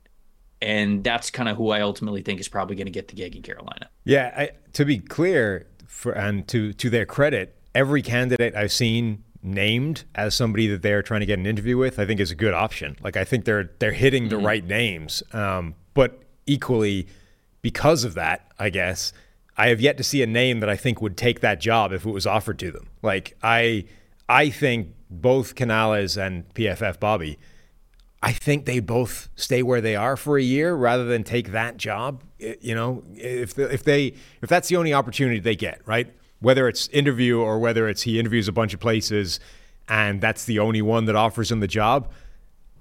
[0.62, 3.36] And that's kind of who I ultimately think is probably going to get the gig
[3.36, 3.89] in Carolina.
[4.05, 9.24] Yeah, I, to be clear, for, and to to their credit, every candidate I've seen
[9.43, 12.36] named as somebody that they're trying to get an interview with, I think is a
[12.36, 12.97] good option.
[13.01, 14.45] Like I think they're they're hitting the mm-hmm.
[14.45, 15.24] right names.
[15.32, 17.08] Um, but equally,
[17.62, 19.14] because of that, I guess
[19.58, 22.05] I have yet to see a name that I think would take that job if
[22.05, 22.89] it was offered to them.
[23.01, 23.86] Like I,
[24.30, 27.39] I think both Canales and PFF Bobby,
[28.22, 31.78] I think they both stay where they are for a year rather than take that
[31.78, 32.24] job.
[32.39, 36.14] Eh, you know, if if they if that's the only opportunity they get, right?
[36.39, 39.39] Whether it's interview or whether it's he interviews a bunch of places,
[39.88, 42.12] and that's the only one that offers him the job.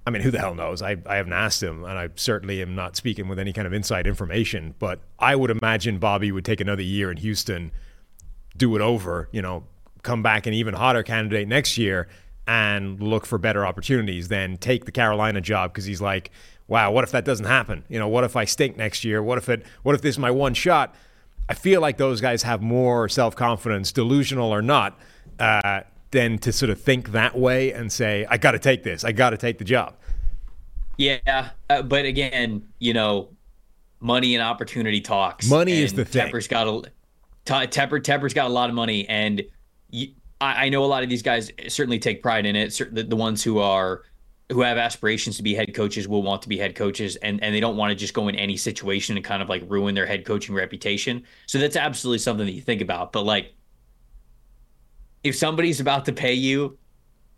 [0.07, 0.83] I mean, who the hell knows?
[0.83, 3.73] I, I haven't asked him, and I certainly am not speaking with any kind of
[3.73, 4.75] inside information.
[4.79, 7.73] But I would imagine Bobby would take another year in Houston,
[8.57, 9.65] do it over, you know,
[10.03, 12.07] come back an even hotter candidate next year
[12.47, 16.31] and look for better opportunities than take the Carolina job because he's like,
[16.69, 17.83] wow, what if that doesn't happen?
[17.89, 19.21] You know, what if I stink next year?
[19.21, 19.67] What if it?
[19.83, 20.95] What if this is my one shot?
[21.49, 24.99] I feel like those guys have more self confidence, delusional or not,
[25.41, 25.81] uh,
[26.11, 29.05] than to sort of think that way and say, I got to take this.
[29.05, 29.95] I got to take the job.
[30.97, 31.51] Yeah.
[31.69, 33.29] Uh, but again, you know,
[34.01, 35.49] money and opportunity talks.
[35.49, 36.29] Money is the thing.
[36.29, 36.91] Tepper's got a,
[37.45, 39.09] Tepper, Tepper's got a lot of money.
[39.09, 39.43] And
[39.91, 40.09] you,
[40.41, 42.81] I, I know a lot of these guys certainly take pride in it.
[42.93, 44.03] The, the ones who are
[44.53, 47.53] who have aspirations to be head coaches will want to be head coaches and, and
[47.53, 50.07] they don't want to just go in any situation and kind of like ruin their
[50.07, 51.25] head coaching reputation.
[51.47, 53.13] So that's absolutely something that you think about.
[53.13, 53.55] But like
[55.27, 56.79] if somebody's about to pay you,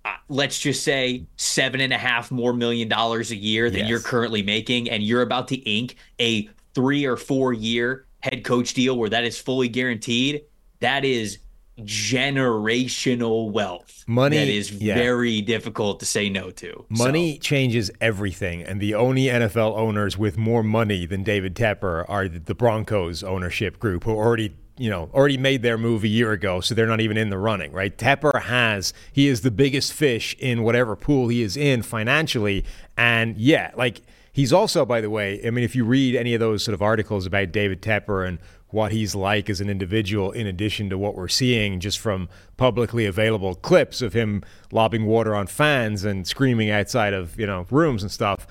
[0.04, 3.88] uh, let's just say seven and a half more million dollars a year than Yes.
[3.88, 8.74] you're currently making, and you're about to ink a three or four year head coach
[8.74, 10.42] deal where that is fully guaranteed,
[10.80, 11.38] that is
[11.82, 14.04] generational wealth.
[14.06, 14.94] Money- that is yeah.
[14.94, 16.84] very difficult to say no to.
[16.88, 22.28] Money changes everything, and the only NFL owners with more money than David Tepper are
[22.28, 26.60] the Broncos ownership group, who already, you know, already made their move a year ago,
[26.60, 27.96] so they're not even in the running, right?
[27.96, 32.64] Tepper has he is the biggest fish in whatever pool he is in financially,
[32.96, 34.02] and yeah, like
[34.32, 36.80] he's also, by the way, I mean, if you read any of those sort of
[36.80, 41.14] articles about David Tepper and what he's like as an individual, in addition to what
[41.14, 46.70] we're seeing just from publicly available clips of him lobbing water on fans and screaming
[46.70, 48.46] outside of you know rooms and stuff.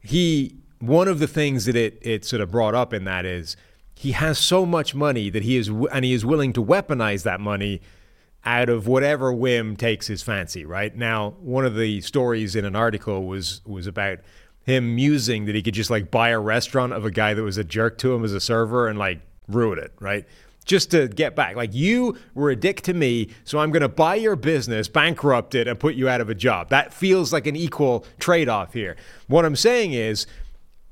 [0.00, 3.56] He one of the things that it it sort of brought up in that is
[4.00, 7.38] he has so much money that he is and he is willing to weaponize that
[7.38, 7.82] money
[8.46, 10.64] out of whatever whim takes his fancy.
[10.64, 14.20] Right now, one of the stories in an article was was about
[14.64, 17.58] him musing that he could just like buy a restaurant of a guy that was
[17.58, 20.26] a jerk to him as a server and like ruin it, right?
[20.64, 21.54] Just to get back.
[21.54, 25.54] Like you were a dick to me, so I'm going to buy your business, bankrupt
[25.54, 26.70] it, and put you out of a job.
[26.70, 28.96] That feels like an equal trade off here.
[29.26, 30.26] What I'm saying is,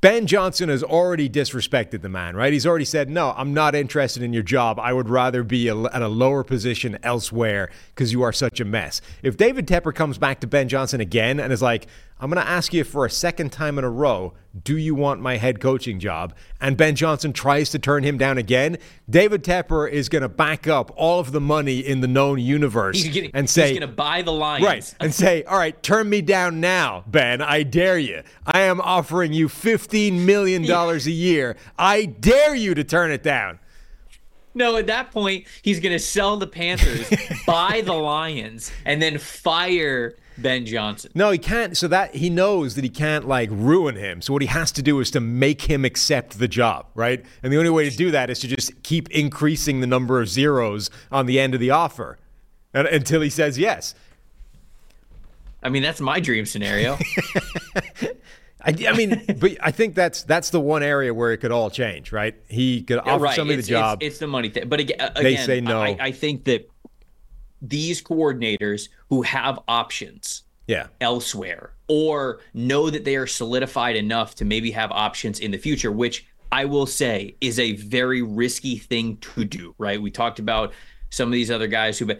[0.01, 2.53] Ben Johnson has already disrespected the man, right?
[2.53, 4.79] He's already said, No, I'm not interested in your job.
[4.79, 9.01] I would rather be at a lower position elsewhere because you are such a mess.
[9.25, 11.89] If David Tepper comes back to Ben Johnson again and is like,
[12.21, 15.21] I'm going to ask you for a second time in a row, do you want
[15.21, 16.35] my head coaching job?
[16.61, 20.67] And Ben Johnson tries to turn him down again, David Tepper is going to back
[20.67, 23.89] up all of the money in the known universe He's, getting, and say, he's going
[23.89, 24.65] to buy the Lions.
[24.65, 24.95] Right.
[24.99, 27.41] And say, all right, turn me down now, Ben.
[27.41, 28.23] I dare you.
[28.45, 31.57] I am offering you $15 million a year.
[31.79, 33.61] I dare you to turn it down.
[34.55, 37.09] No, at that point, he's going to sell the Panthers,
[37.47, 41.11] buy the Lions, and then fire Ben Johnson.
[41.15, 41.77] No, he can't.
[41.77, 44.23] So that he knows that he can't like ruin him.
[44.23, 47.25] So what he has to do is to make him accept the job, right?
[47.43, 50.29] And the only way to do that is to just keep increasing the number of
[50.29, 52.19] zeros on the end of the offer
[52.73, 53.95] and, until he says yes.
[55.63, 56.97] I mean, that's my dream scenario.
[58.61, 61.71] I, I mean, but I think that's that's the one area where it could all
[61.71, 62.35] change, right?
[62.49, 63.37] He could Yeah, offer right.
[63.37, 64.03] somebody it's, the job.
[64.03, 64.69] It's, it's the money thing.
[64.69, 65.81] But again, They again, say no.
[65.81, 66.69] I, I think that
[67.61, 70.87] these coordinators who have options yeah.
[71.01, 75.91] elsewhere or know that they are solidified enough to maybe have options in the future,
[75.91, 80.01] which I will say is a very risky thing to do, right?
[80.01, 80.73] We talked about
[81.11, 82.19] some of these other guys who've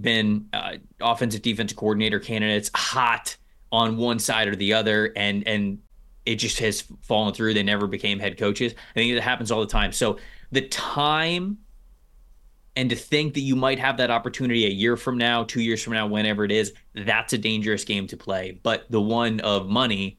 [0.00, 3.36] been uh, offensive defensive coordinator candidates hot
[3.72, 5.78] on one side or the other and and
[6.24, 9.60] it just has fallen through they never became head coaches i think that happens all
[9.60, 10.16] the time so
[10.52, 11.58] the time
[12.76, 15.82] and to think that you might have that opportunity a year from now, two years
[15.82, 18.60] from now, whenever it is, that's a dangerous game to play.
[18.62, 20.18] But the one of money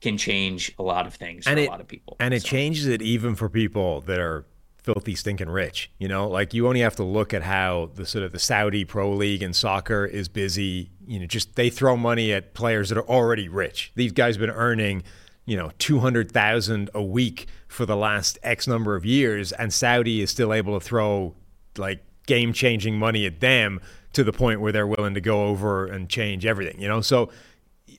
[0.00, 2.16] can change a lot of things for and a lot of people.
[2.20, 4.44] And it So, changes it even for people that are
[4.82, 5.90] filthy stinking rich.
[5.98, 8.84] You know, like you only have to look at how the sort of the Saudi
[8.84, 10.90] Pro League and soccer is busy.
[11.06, 13.92] You know, just they throw money at players that are already rich.
[13.94, 15.02] These guys have been earning,
[15.46, 19.72] you know, two hundred thousand a week for the last X number of years, and
[19.72, 21.34] Saudi is still able to throw
[21.78, 23.80] like game changing money at them
[24.12, 26.80] to the point where they're willing to go over and change everything.
[26.80, 27.30] You know, so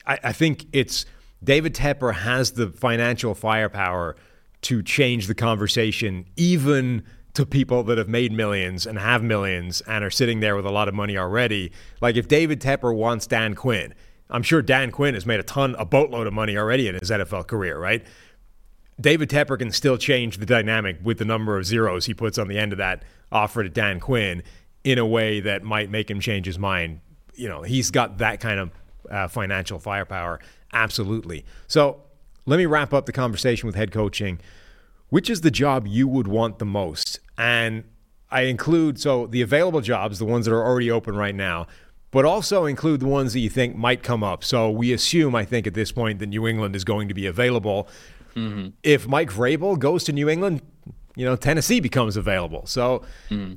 [0.06, 1.06] I, I think it's
[1.42, 4.16] David Tepper has the financial firepower
[4.62, 7.02] to change the conversation, even
[7.34, 10.70] to people that have made millions and have millions and are sitting there with a
[10.70, 11.72] lot of money already.
[12.00, 13.94] Like if David Tepper wants Dan Quinn,
[14.28, 17.10] I'm sure Dan Quinn has made a ton, a boatload of money already in his
[17.10, 18.04] NFL career, right?
[19.00, 22.48] David Tepper can still change the dynamic with the number of zeros he puts on
[22.48, 24.42] the end of that offer to Dan Quinn
[24.84, 27.00] in a way that might make him change his mind.
[27.34, 28.70] You know, he's got that kind of
[29.10, 30.40] uh, financial firepower,
[30.72, 31.44] absolutely.
[31.66, 32.02] So
[32.46, 34.40] let me wrap up the conversation with head coaching.
[35.08, 37.18] Which is the job you would want the most?
[37.36, 37.84] And
[38.30, 41.66] I include so the available jobs, the ones that are already open right now,
[42.12, 44.44] but also include the ones that you think might come up.
[44.44, 47.26] So we assume, I think, at this point that New England is going to be
[47.26, 47.88] available.
[48.82, 50.62] If Mike Vrabel goes to New England,
[51.16, 52.66] you know, Tennessee becomes available.
[52.66, 53.02] So,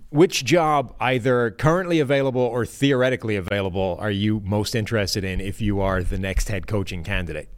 [0.09, 5.79] which job, either currently available or theoretically available, are you most interested in if you
[5.79, 7.49] are the next head coaching candidate?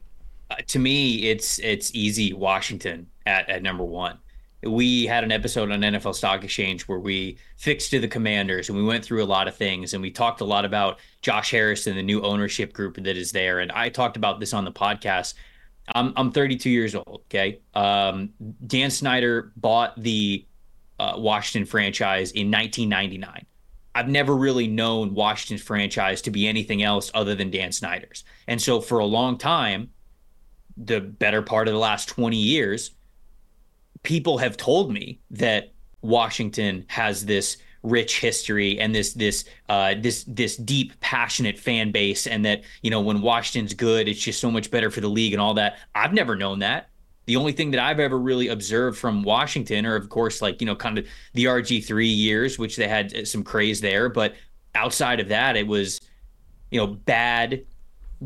[0.51, 2.34] uh, to me, it's it's easy.
[2.34, 4.20] Washington at, at number one.
[4.63, 8.78] we had an episode on NFL Stock Exchange where we fixed to the commanders and
[8.78, 11.88] we went through a lot of things and we talked a lot about Josh Harris
[11.88, 13.59] and the new ownership group that is there.
[13.59, 15.34] And I talked about this on the podcast.
[15.88, 17.21] I'm, I'm 32 years old.
[17.25, 17.59] Okay.
[17.73, 18.31] Um,
[18.65, 20.45] Dan Snyder bought the
[20.99, 23.45] uh, Washington franchise in 1999.
[23.93, 28.25] I've never really known Washington's franchise to be anything else other than Dan Snyder's.
[28.47, 29.89] And so for a long time,
[30.75, 32.91] the better part of the last 20 years,
[34.03, 35.71] people have told me that
[36.01, 42.27] Washington has this rich history and this this uh, this this deep passionate fan base
[42.27, 45.33] and that you know when Washington's good it's just so much better for the league
[45.33, 45.77] and all that.
[45.93, 46.89] I've never known that.
[47.27, 50.67] The only thing that I've ever really observed from Washington or of course like you
[50.67, 54.36] know kind of the RG3 years which they had some craze there but
[54.73, 56.01] outside of that it was
[56.71, 57.65] you know bad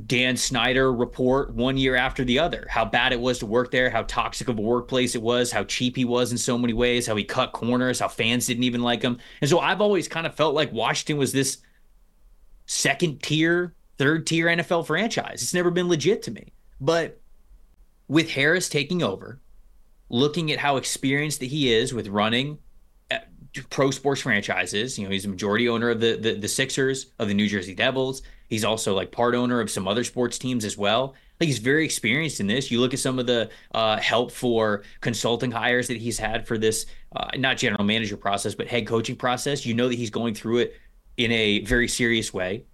[0.05, 2.67] Dan Snyder report one year after the other.
[2.69, 5.63] How bad it was to work there, how toxic of a workplace it was, how
[5.63, 8.81] cheap he was in so many ways, how he cut corners, how fans didn't even
[8.81, 9.17] like him.
[9.41, 11.57] And so I've always kind of felt like Washington was this
[12.67, 15.41] second tier, third tier NFL franchise.
[15.41, 16.53] It's never been legit to me.
[16.79, 17.19] But
[18.07, 19.41] with Harris taking over,
[20.09, 22.59] looking at how experienced that he is with running
[23.09, 23.17] uh,
[23.69, 27.27] pro sports franchises, you know, he's a majority owner of the, the the Sixers, of
[27.27, 28.21] the New Jersey Devils.
[28.49, 31.13] He's also like part owner of some other sports teams as well.
[31.39, 32.69] Like he's very experienced in this.
[32.69, 36.57] You look at some of the uh, help for consulting hires that he's had for
[36.57, 39.65] this, uh, not general manager process, but head coaching process.
[39.65, 40.75] You know that he's going through it
[41.17, 42.65] in a very serious way.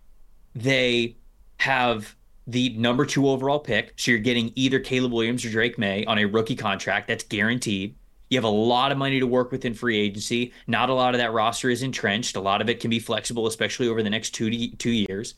[0.56, 1.18] They
[1.60, 2.16] have
[2.48, 3.94] the number two overall pick.
[3.98, 7.08] So you're getting either Caleb Williams or Drake Maye on a rookie contract.
[7.08, 7.96] That's guaranteed.
[8.30, 10.54] You have a lot of money to work with in free agency.
[10.68, 12.36] Not a lot of that roster is entrenched.
[12.36, 15.36] A lot of it can be flexible, especially over the next two to, two years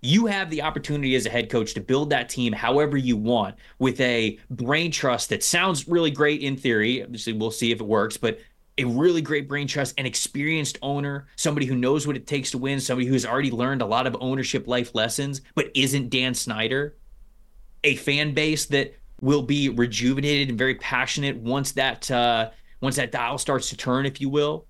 [0.00, 3.54] you have the opportunity as a head coach to build that team however you want
[3.78, 7.02] with a brain trust that sounds really great in theory.
[7.02, 8.38] Obviously, we'll see if it works, but
[8.78, 12.58] a really great brain trust, an experienced owner, somebody who knows what it takes to
[12.58, 16.94] win, somebody who's already learned a lot of ownership life lessons, but isn't Dan Snyder,
[17.84, 22.50] a fan base that will be rejuvenated and very passionate once that uh,
[22.82, 24.66] once that dial starts to turn, if you will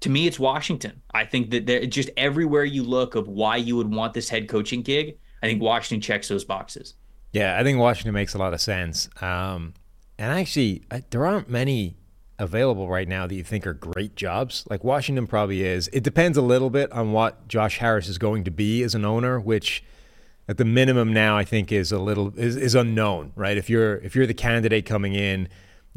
[0.00, 1.02] to me, it's Washington.
[1.12, 4.48] I think that there, just everywhere you look of why you would want this head
[4.48, 6.94] coaching gig, I think Washington checks those boxes.
[7.32, 9.08] Yeah, I think Washington makes a lot of sense.
[9.20, 9.74] Um,
[10.18, 11.96] and actually, I, there aren't many
[12.38, 14.64] available right now that you think are great jobs.
[14.70, 15.88] Like Washington probably is.
[15.92, 19.04] It depends a little bit on what Josh Harris is going to be as an
[19.04, 19.82] owner, which
[20.48, 23.56] at the minimum now I think is a little is, is unknown, right?
[23.56, 25.48] If you're if you're the candidate coming in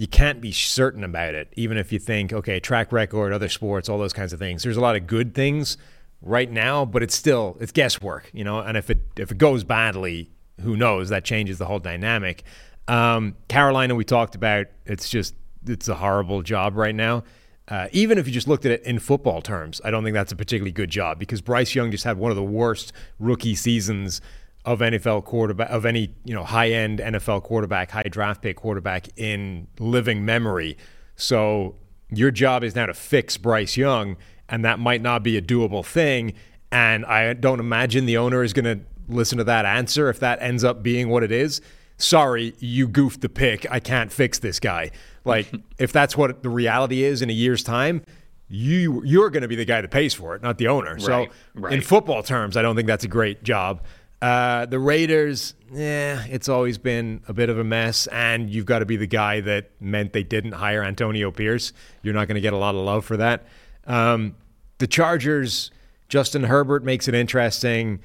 [0.01, 3.87] you can't be certain about it, even if you think, okay, track record, other sports,
[3.87, 4.63] all those kinds of things.
[4.63, 5.77] There's a lot of good things
[6.23, 8.61] right now, but it's still it's guesswork, you know.
[8.61, 10.31] And if it if it goes badly,
[10.61, 11.09] who knows?
[11.09, 12.41] That changes the whole dynamic.
[12.87, 14.65] Um, Carolina, we talked about.
[14.87, 15.35] It's just
[15.67, 17.23] it's a horrible job right now.
[17.67, 20.31] Uh, even if you just looked at it in football terms, I don't think that's
[20.31, 24.19] a particularly good job because Bryce Young just had one of the worst rookie seasons
[24.63, 29.07] of NFL quarterback of any you know high end NFL quarterback, high draft pick quarterback
[29.17, 30.77] in living memory.
[31.15, 31.75] So
[32.09, 34.17] your job is now to fix Bryce Young,
[34.49, 36.33] and that might not be a doable thing.
[36.71, 40.41] And I don't imagine the owner is going to listen to that answer if that
[40.41, 41.61] ends up being what it is.
[41.97, 43.69] Sorry, you goofed the pick.
[43.69, 44.91] I can't fix this guy.
[45.25, 48.03] Like if that's what the reality is in a year's time,
[48.47, 50.93] you you're going to be the guy that pays for it, not the owner.
[50.93, 51.73] Right, so right.
[51.73, 53.81] in football terms, I don't think that's a great job.
[54.21, 58.79] Uh, the Raiders, yeah, it's always been a bit of a mess, and you've got
[58.79, 61.73] to be the guy that meant they didn't hire Antonio Pierce.
[62.03, 63.47] You're not going to get a lot of love for that.
[63.87, 64.35] Um,
[64.77, 65.71] the Chargers,
[66.07, 68.01] Justin Herbert makes it interesting.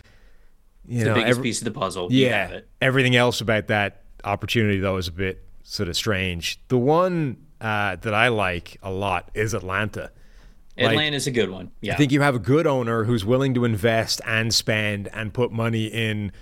[0.87, 2.09] You it's know, the biggest every- piece of the puzzle.
[2.11, 6.61] Yeah, everything else about that opportunity though is a bit sort of strange.
[6.69, 10.13] The one uh, that I like a lot is Atlanta.
[10.79, 11.71] Like- Atlanta's a good one.
[11.81, 11.95] Yeah.
[11.95, 15.51] I think you have a good owner who's willing to invest and spend and put
[15.51, 16.33] money in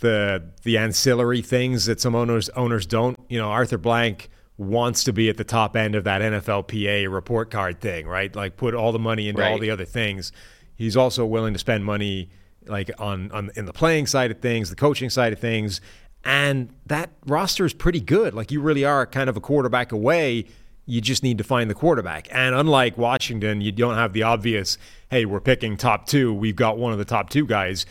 [0.00, 3.18] the the ancillary things that some owners owners don't.
[3.28, 4.28] You know, Arthur Blank
[4.58, 8.34] wants to be at the top end of that NFLPA report card thing, right?
[8.34, 10.32] Like put all the money into all the other things.
[10.74, 12.30] He's also willing to spend money
[12.66, 15.80] like on on in the playing side of things, the coaching side of things,
[16.24, 18.34] and that roster is pretty good.
[18.34, 20.46] Like you really are kind of a quarterback away.
[20.86, 22.28] You just need to find the quarterback.
[22.30, 24.78] And unlike Washington, you don't have the obvious,
[25.10, 26.32] hey, we're picking top two.
[26.32, 27.84] We've got one of the top two guys.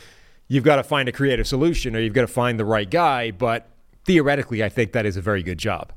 [0.47, 3.31] You've got to find a creative solution or you've got to find the right guy.
[3.31, 3.67] But
[4.05, 5.91] theoretically, I think that is a very good job.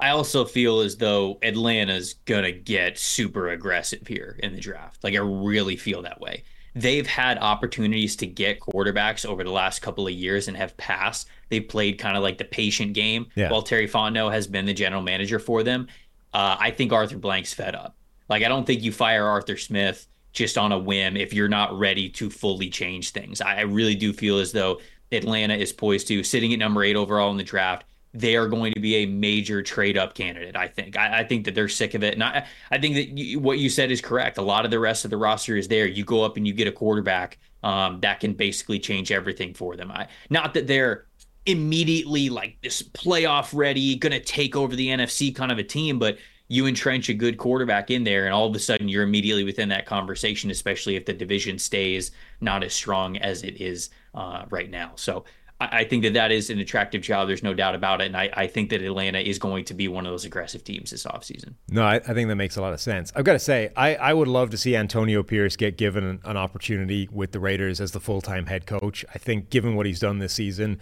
[0.00, 5.02] I also feel as though Atlanta's gonna get super aggressive here in the draft.
[5.02, 6.44] Like I really feel that way.
[6.76, 11.26] They've had opportunities to get quarterbacks over the last couple of years and have passed.
[11.48, 13.50] They've played kind of like the patient game Yeah.
[13.50, 15.88] while Terry Fontenot has been the general manager for them.
[16.32, 17.96] Uh, I think Arthur Blank's fed up.
[18.28, 21.76] Like, I don't think you fire Arthur Smith just on a whim if you're not
[21.78, 23.40] ready to fully change things.
[23.40, 24.80] I, I really do feel as though
[25.10, 27.84] Atlanta is poised to, sitting at number eight overall in the draft,
[28.14, 30.56] they are going to be a major trade up candidate.
[30.56, 30.96] I think.
[30.96, 33.58] I, I, think that they're sick of it, and I, I think that you, what
[33.58, 34.38] you said is correct.
[34.38, 35.86] A lot of the rest of the roster is there.
[35.86, 39.76] You go up and you get a quarterback um, that can basically change everything for
[39.76, 39.90] them.
[39.90, 41.06] I, not that they're
[41.48, 45.98] immediately like this playoff ready, going to take over the NFC kind of a team,
[45.98, 46.18] but
[46.48, 49.68] you entrench a good quarterback in there, and all of a sudden you're immediately within
[49.68, 52.10] that conversation, especially if the division stays
[52.40, 54.92] not as strong as it is uh, right now.
[54.96, 55.24] So
[55.60, 57.28] I, I, think that that is an attractive job.
[57.28, 58.06] There's no doubt about it.
[58.06, 60.90] And I, I, think that Atlanta is going to be one of those aggressive teams
[60.90, 61.54] this offseason.
[61.68, 63.12] No, I, I, think that makes a lot of sense.
[63.14, 66.36] I've got to say, I, would love to see Antonio Pierce get given an, an
[66.36, 69.04] opportunity with the Raiders as the full time head coach.
[69.14, 70.80] I think, given what he's done this season,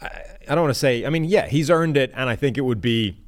[0.00, 0.06] I,
[0.48, 2.12] I don't want to say, I mean, yeah, he's earned it.
[2.14, 3.18] And I think it would be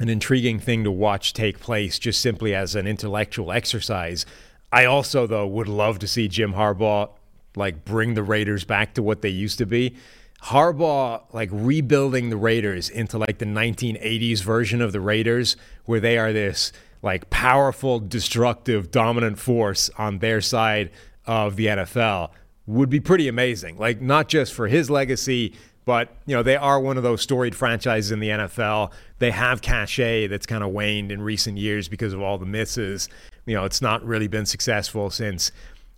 [0.00, 4.26] an intriguing thing to watch take place just simply as an intellectual exercise.
[4.70, 7.10] I also, though, would love to see Jim Harbaugh
[7.56, 9.96] like bring the Raiders back to what they used to be.
[10.44, 16.18] Harbaugh like rebuilding the Raiders into like the 1980s version of the Raiders, where they
[16.18, 16.72] are this
[17.02, 20.90] like powerful, destructive, dominant force on their side
[21.26, 22.30] of the NFL
[22.66, 23.76] would be pretty amazing.
[23.76, 27.54] Like not just for his legacy, but you know they are one of those storied
[27.54, 28.92] franchises in the NFL.
[29.18, 33.08] They have cachet that's kind of waned in recent years because of all the misses.
[33.46, 35.50] You know, it's not really been successful since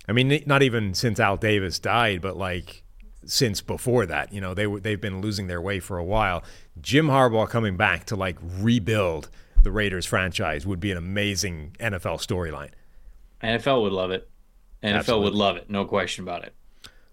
[0.07, 2.83] I mean, not even since Al Davis died, but like
[3.25, 4.31] since before that.
[4.31, 6.43] You know, they they've been losing their way for a while.
[6.81, 9.29] Jim Harbaugh coming back to like rebuild
[9.63, 12.69] the Raiders franchise would be an amazing NFL storyline.
[13.43, 14.29] NFL would love it.
[14.83, 15.23] NFL Absolutely.
[15.25, 15.69] would love it.
[15.69, 16.53] No question about it.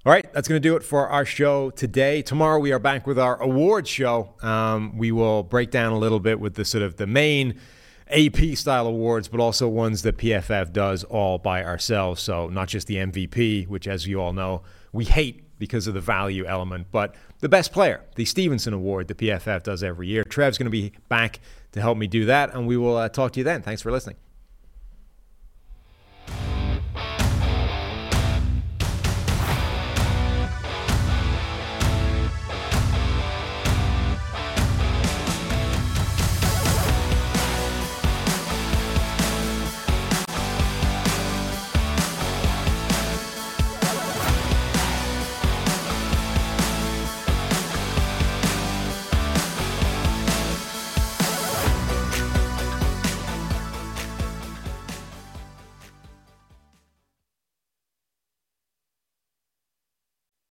[0.05, 2.23] All right, that's going to do it for our show today.
[2.23, 4.35] Tomorrow we are back with our awards show.
[4.43, 7.61] Um, we will break down a little bit with the sort of the main
[8.09, 12.21] AP style awards, but also ones that PFF does all by ourselves.
[12.21, 14.63] So not just the MVP, which, as you all know,
[14.93, 19.19] we hate because of the value element, but the best player, the Stephenson Award that
[19.19, 20.25] PFF does every year.
[20.25, 21.39] Trev's going to be back
[21.71, 23.63] to help me do that, and we will uh, talk to you then.
[23.63, 24.17] Thanks for listening.